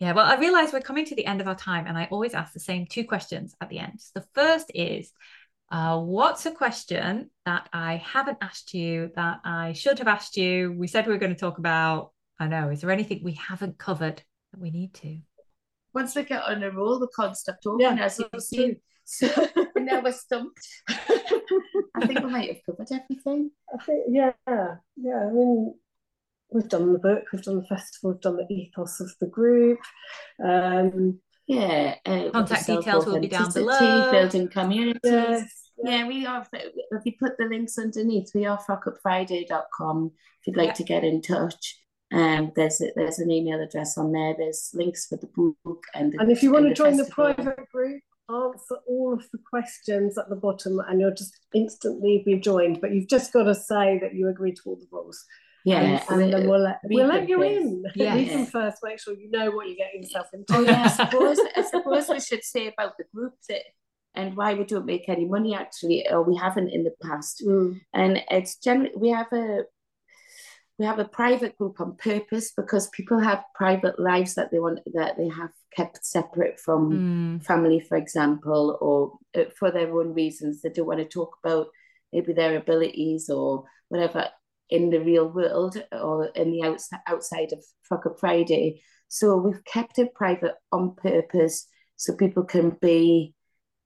[0.00, 2.34] Yeah, well, I realize we're coming to the end of our time, and I always
[2.34, 3.94] ask the same two questions at the end.
[4.00, 5.12] So the first is,
[5.72, 10.72] uh, what's a question that I haven't asked you that I should have asked you?
[10.72, 12.12] We said we were going to talk about.
[12.38, 12.70] I know.
[12.70, 14.22] Is there anything we haven't covered
[14.52, 15.18] that we need to?
[15.92, 18.76] Once we get on a roll, we can't stop talking, yeah, as you've seen.
[19.04, 19.26] So
[19.76, 20.60] now we're stumped.
[20.88, 23.50] I think we might have covered everything.
[23.74, 24.76] I think, yeah, yeah.
[25.26, 25.74] I mean,
[26.50, 29.80] we've done the book, we've done the festival, we've done the ethos of the group.
[30.44, 34.10] Um, yeah, uh, contact details will be down below.
[34.10, 35.00] Building communities.
[35.02, 36.06] Yes, yeah.
[36.06, 36.46] we are.
[36.52, 40.72] If you put the links underneath, we are frockupfriday.com if you'd like yeah.
[40.74, 41.78] to get in touch.
[42.12, 44.34] Um, there's a, there's an email address on there.
[44.36, 47.28] There's links for the book and the, and if you want to join festival.
[47.28, 52.22] the private group, answer all of the questions at the bottom, and you'll just instantly
[52.24, 52.80] be joined.
[52.80, 55.24] But you've just got to say that you agree to all the rules.
[55.64, 57.84] Yeah, and, then we'll let, we'll let you in.
[57.94, 58.78] Yeah, read them first.
[58.82, 60.56] Make sure you know what you're getting yourself into.
[60.56, 63.62] Oh yeah, I suppose I suppose we should say about the group that
[64.14, 67.42] and why we don't make any money actually, or we haven't in the past.
[67.46, 67.80] Mm.
[67.92, 69.64] And it's generally we have a
[70.78, 74.80] we have a private group on purpose because people have private lives that they want
[74.94, 76.92] that they have kept separate from
[77.40, 77.44] mm.
[77.44, 80.62] family, for example, or uh, for their own reasons.
[80.62, 81.66] They don't want to talk about
[82.12, 84.28] maybe their abilities or whatever
[84.70, 88.82] in the real world or in the outside outside of Up Friday.
[89.08, 91.66] So we've kept it private on purpose
[91.96, 93.34] so people can be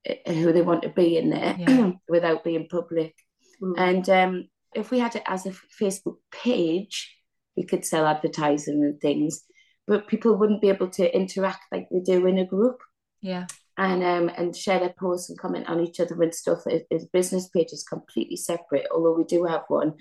[0.08, 1.92] uh, who they want to be in there yeah.
[2.08, 3.14] without being public.
[3.62, 3.74] Mm.
[3.78, 7.16] And um, if we had it as a Facebook page,
[7.56, 9.44] we could sell advertising and things,
[9.86, 12.78] but people wouldn't be able to interact like they do in a group.
[13.20, 13.46] Yeah.
[13.78, 16.64] And um and share their posts and comment on each other and stuff.
[16.90, 19.94] His business page is completely separate, although we do have one,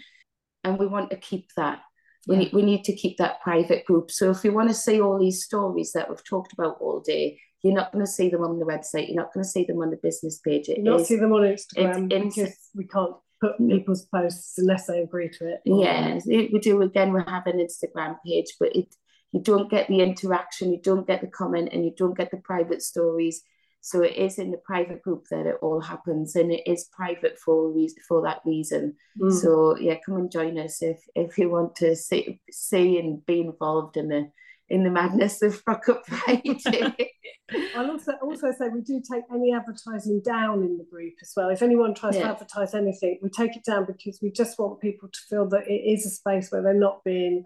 [0.63, 1.81] and we want to keep that.
[2.27, 2.41] We, yeah.
[2.43, 4.11] need, we need to keep that private group.
[4.11, 7.39] So if you want to see all these stories that we've talked about all day,
[7.63, 9.07] you're not going to see them on the website.
[9.07, 10.69] You're not going to see them on the business page.
[10.69, 14.99] It you not see them on Instagram because we can't put people's posts unless they
[14.99, 15.61] agree to it.
[15.65, 16.81] Yeah, we do.
[16.81, 18.95] Again, we have an Instagram page, but it
[19.31, 22.37] you don't get the interaction, you don't get the comment, and you don't get the
[22.37, 23.41] private stories.
[23.81, 27.39] So it is in the private group that it all happens, and it is private
[27.39, 28.95] for reason for that reason.
[29.19, 29.33] Mm.
[29.33, 33.41] So yeah, come and join us if if you want to see see and be
[33.41, 34.31] involved in the
[34.69, 37.11] in the madness of Frock Up Friday.
[37.75, 41.49] I'll also also say we do take any advertising down in the group as well.
[41.49, 42.23] If anyone tries yeah.
[42.23, 45.67] to advertise anything, we take it down because we just want people to feel that
[45.67, 47.43] it is a space where they're not being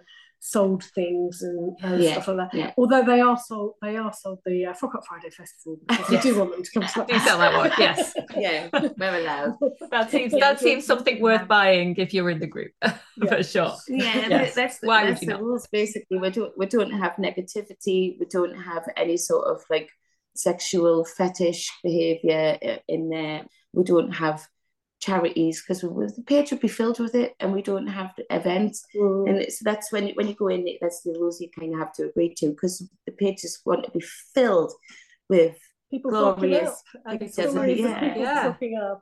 [0.47, 2.53] sold things and, and yeah, stuff like that.
[2.53, 2.71] Yeah.
[2.77, 6.23] Although they are sold, they are sold the uh, Frock Up Friday Festival because yes.
[6.23, 7.07] we do want them to come to that.
[7.07, 8.13] do sell that one, yes.
[8.37, 9.55] yeah, we're allowed.
[9.89, 12.73] That seems that seems something worth buying if you're in the group
[13.27, 13.73] for sure.
[13.87, 14.53] Yeah, yes.
[14.53, 15.41] that's why that's would you the not?
[15.41, 15.67] rules.
[15.71, 18.15] Basically, we don't we don't have negativity.
[18.19, 19.89] We don't have any sort of like
[20.35, 23.47] sexual fetish behavior uh, in there.
[23.73, 24.45] We don't have
[25.05, 29.29] charities because the page would be filled with it and we don't have events mm.
[29.29, 31.93] and so that's when when you go in that's the rules you kind of have
[31.93, 34.03] to agree to because the pages want to be
[34.33, 34.73] filled
[35.29, 35.57] with
[35.91, 36.81] people glorious
[37.19, 38.15] pictures yeah.
[38.15, 38.53] yeah.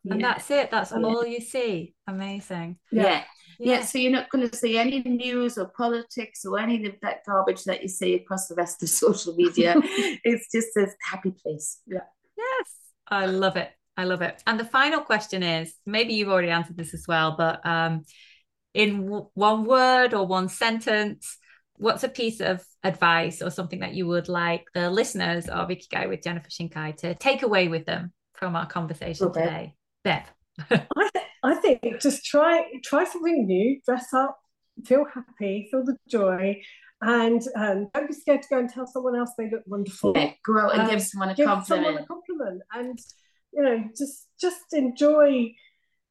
[0.10, 0.28] and yeah.
[0.28, 3.04] that's it that's all you see amazing yeah.
[3.04, 3.24] yeah.
[3.60, 7.20] yeah so you're not going to see any news or politics or any of that
[7.26, 9.76] garbage that you see across the rest of social media
[10.24, 11.99] it's just a happy place yeah
[12.38, 12.68] yes
[13.08, 14.41] i love it I love it.
[14.48, 18.04] And the final question is maybe you've already answered this as well, but um,
[18.74, 21.38] in w- one word or one sentence,
[21.76, 26.10] what's a piece of advice or something that you would like the listeners of Ikigai
[26.10, 29.41] with Jennifer Shinkai to take away with them from our conversation okay.
[29.41, 29.74] today?
[30.04, 30.24] Bev.
[30.70, 34.38] I, th- I think just try try something new, dress up,
[34.86, 36.62] feel happy, feel the joy,
[37.02, 40.14] and um, don't be scared to go and tell someone else they look wonderful.
[40.16, 41.86] Yeah, go out and um, give someone a give compliment.
[41.86, 43.00] Someone a compliment, and
[43.54, 45.54] you know, just just enjoy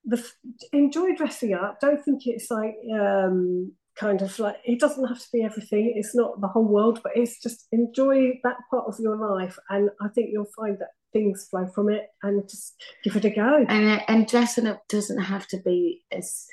[0.04, 0.24] the
[0.72, 1.80] enjoy dressing up.
[1.80, 5.94] Don't think it's like um, kind of like it doesn't have to be everything.
[5.96, 9.90] It's not the whole world, but it's just enjoy that part of your life, and
[10.00, 12.74] I think you'll find that things flow from it, and just
[13.04, 13.64] give it a go.
[13.68, 16.46] And and dressing up doesn't have to be as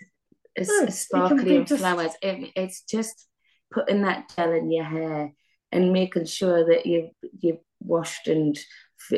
[0.58, 1.82] as, no, as sparkly and just...
[1.82, 2.12] flowers.
[2.22, 3.28] It, it's just
[3.72, 5.34] putting that gel in your hair
[5.72, 7.10] and making sure that you
[7.40, 8.58] you've washed and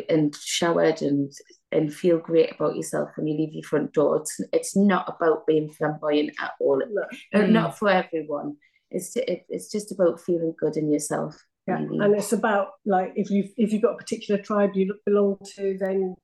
[0.10, 1.32] and showered and
[1.72, 4.18] and feel great about yourself when you leave your front door.
[4.18, 6.82] It's, it's not about being flamboyant at all.
[7.34, 7.50] Mm.
[7.50, 8.58] Not for everyone.
[8.90, 11.42] It's it, it's just about feeling good in yourself.
[11.68, 12.00] Yeah, really.
[12.00, 15.78] and it's about like if you if you've got a particular tribe you belong to,
[15.80, 16.16] then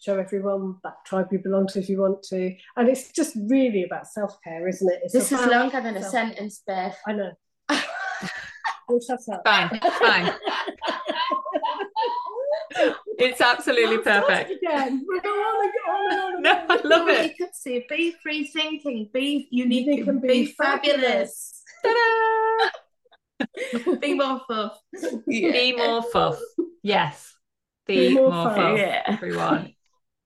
[0.00, 2.54] show everyone that tribe you belong to if you want to.
[2.76, 5.00] And it's just really about self care, isn't it?
[5.04, 6.94] It's this is longer than a sentence, Bev.
[7.06, 7.32] I know.
[8.88, 9.42] we'll shut up.
[9.44, 10.32] Fine, fine.
[13.18, 14.50] it's absolutely perfect.
[14.50, 15.04] Again.
[15.06, 16.42] We'll go on and on and on.
[16.42, 17.30] No, I love it.
[17.30, 21.62] You could say, be free thinking, be unique, unique and be, be fabulous.
[21.82, 22.72] fabulous.
[24.00, 24.78] be more fuff.
[25.26, 25.52] Yeah.
[25.52, 26.40] Be more fuff.
[26.82, 27.34] Yes.
[27.86, 29.02] Be, be more, more fuff, fuff yeah.
[29.06, 29.74] everyone.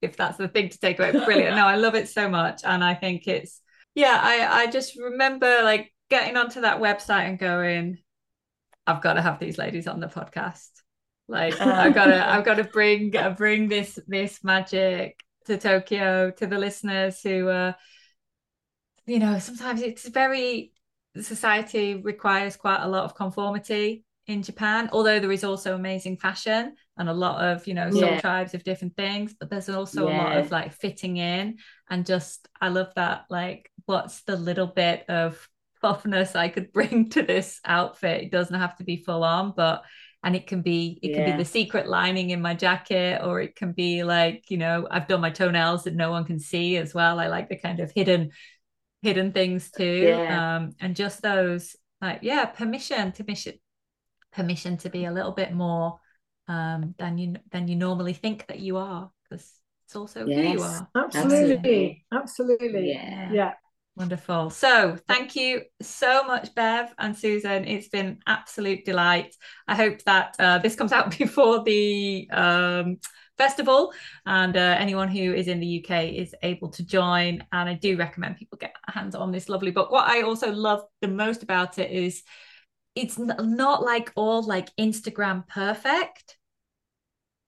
[0.03, 1.13] If that's the thing to take away.
[1.13, 1.57] Brilliant.
[1.57, 2.63] No, I love it so much.
[2.65, 3.61] And I think it's,
[3.95, 7.99] yeah, I, I just remember like getting onto that website and going,
[8.87, 10.69] I've got to have these ladies on the podcast.
[11.29, 11.65] Like uh.
[11.77, 16.47] I've got to, I've got to bring, uh, bring this, this magic to Tokyo to
[16.47, 17.73] the listeners who, uh,
[19.07, 20.73] you know, sometimes it's very
[21.21, 26.75] society requires quite a lot of conformity in Japan, although there is also amazing fashion
[26.99, 28.21] and a lot of, you know, soul yeah.
[28.21, 30.15] tribes of different things, but there's also yeah.
[30.15, 31.59] a lot of like fitting in
[31.89, 35.49] and just I love that like what's the little bit of
[35.81, 38.25] puffness I could bring to this outfit.
[38.25, 39.85] It doesn't have to be full on, but
[40.27, 41.17] and it can be it yeah.
[41.19, 44.87] can be the secret lining in my jacket or it can be like you know
[44.91, 47.21] i've done my toenails that no one can see as well.
[47.21, 48.31] I like the kind of hidden
[49.03, 50.17] hidden things too.
[50.19, 50.57] Yeah.
[50.57, 53.55] um and just those like yeah permission to mission
[54.33, 56.01] permission to be a little bit more
[56.49, 59.49] um than you than you normally think that you are because
[59.85, 60.89] it's also yes, who you are.
[60.97, 62.05] Absolutely.
[62.13, 62.91] Absolutely.
[62.91, 63.33] Yeah.
[63.33, 63.53] Yeah
[63.97, 64.51] Wonderful.
[64.51, 67.65] So, thank you so much, Bev and Susan.
[67.65, 69.35] It's been absolute delight.
[69.67, 72.99] I hope that uh, this comes out before the um,
[73.39, 73.95] festival,
[74.27, 77.43] and uh, anyone who is in the UK is able to join.
[77.53, 79.91] And I do recommend people get hands on this lovely book.
[79.91, 82.23] What I also love the most about it is
[82.95, 86.37] it's not like all like Instagram perfect.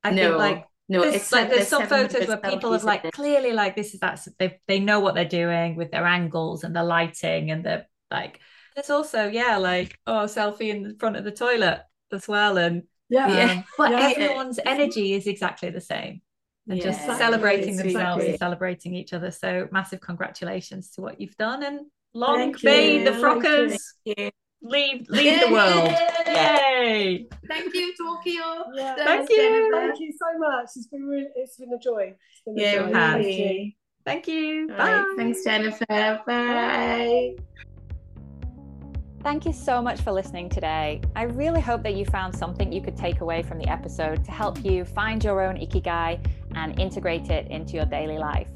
[0.02, 0.22] I no.
[0.22, 3.76] think like no, there's, it's like, there's some photos where people have like clearly like
[3.76, 7.50] this is that they they know what they're doing with their angles and the lighting
[7.50, 8.40] and the like.
[8.74, 11.82] There's also yeah like oh selfie in the front of the toilet
[12.12, 13.62] as well and yeah, um, yeah.
[13.76, 14.12] but yeah.
[14.16, 16.22] everyone's energy is exactly the same
[16.68, 18.28] and yeah, just celebrating themselves exactly.
[18.28, 19.30] and celebrating each other.
[19.30, 21.80] So massive congratulations to what you've done and
[22.14, 23.78] long may the Frockers
[24.62, 25.92] leave leave the world.
[26.26, 27.26] Yay!
[27.48, 28.64] Thank you, Tokyo.
[28.74, 29.70] Yeah, thank you.
[29.72, 30.70] Thank you so much.
[30.76, 32.14] It's been really it's been a joy.
[32.46, 32.92] Been a yeah, joy.
[32.92, 33.72] Thank you.
[34.04, 34.68] Thank you.
[34.68, 34.92] Bye.
[34.92, 35.16] Right.
[35.16, 36.22] Thanks, Jennifer.
[36.26, 37.36] Bye.
[39.22, 41.02] Thank you so much for listening today.
[41.16, 44.30] I really hope that you found something you could take away from the episode to
[44.30, 48.48] help you find your own ikigai and integrate it into your daily life.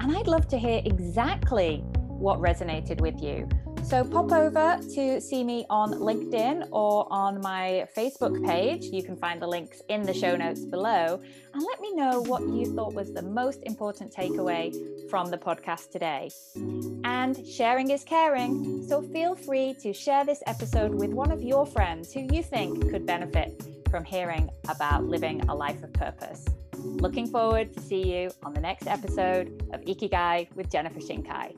[0.00, 3.48] And I'd love to hear exactly what resonated with you.
[3.88, 8.84] So pop over to see me on LinkedIn or on my Facebook page.
[8.84, 11.18] You can find the links in the show notes below.
[11.54, 14.74] And let me know what you thought was the most important takeaway
[15.08, 16.30] from the podcast today.
[17.02, 18.86] And sharing is caring.
[18.86, 22.90] So feel free to share this episode with one of your friends who you think
[22.90, 23.58] could benefit
[23.90, 26.44] from hearing about living a life of purpose.
[26.76, 31.56] Looking forward to see you on the next episode of Ikigai with Jennifer Shinkai.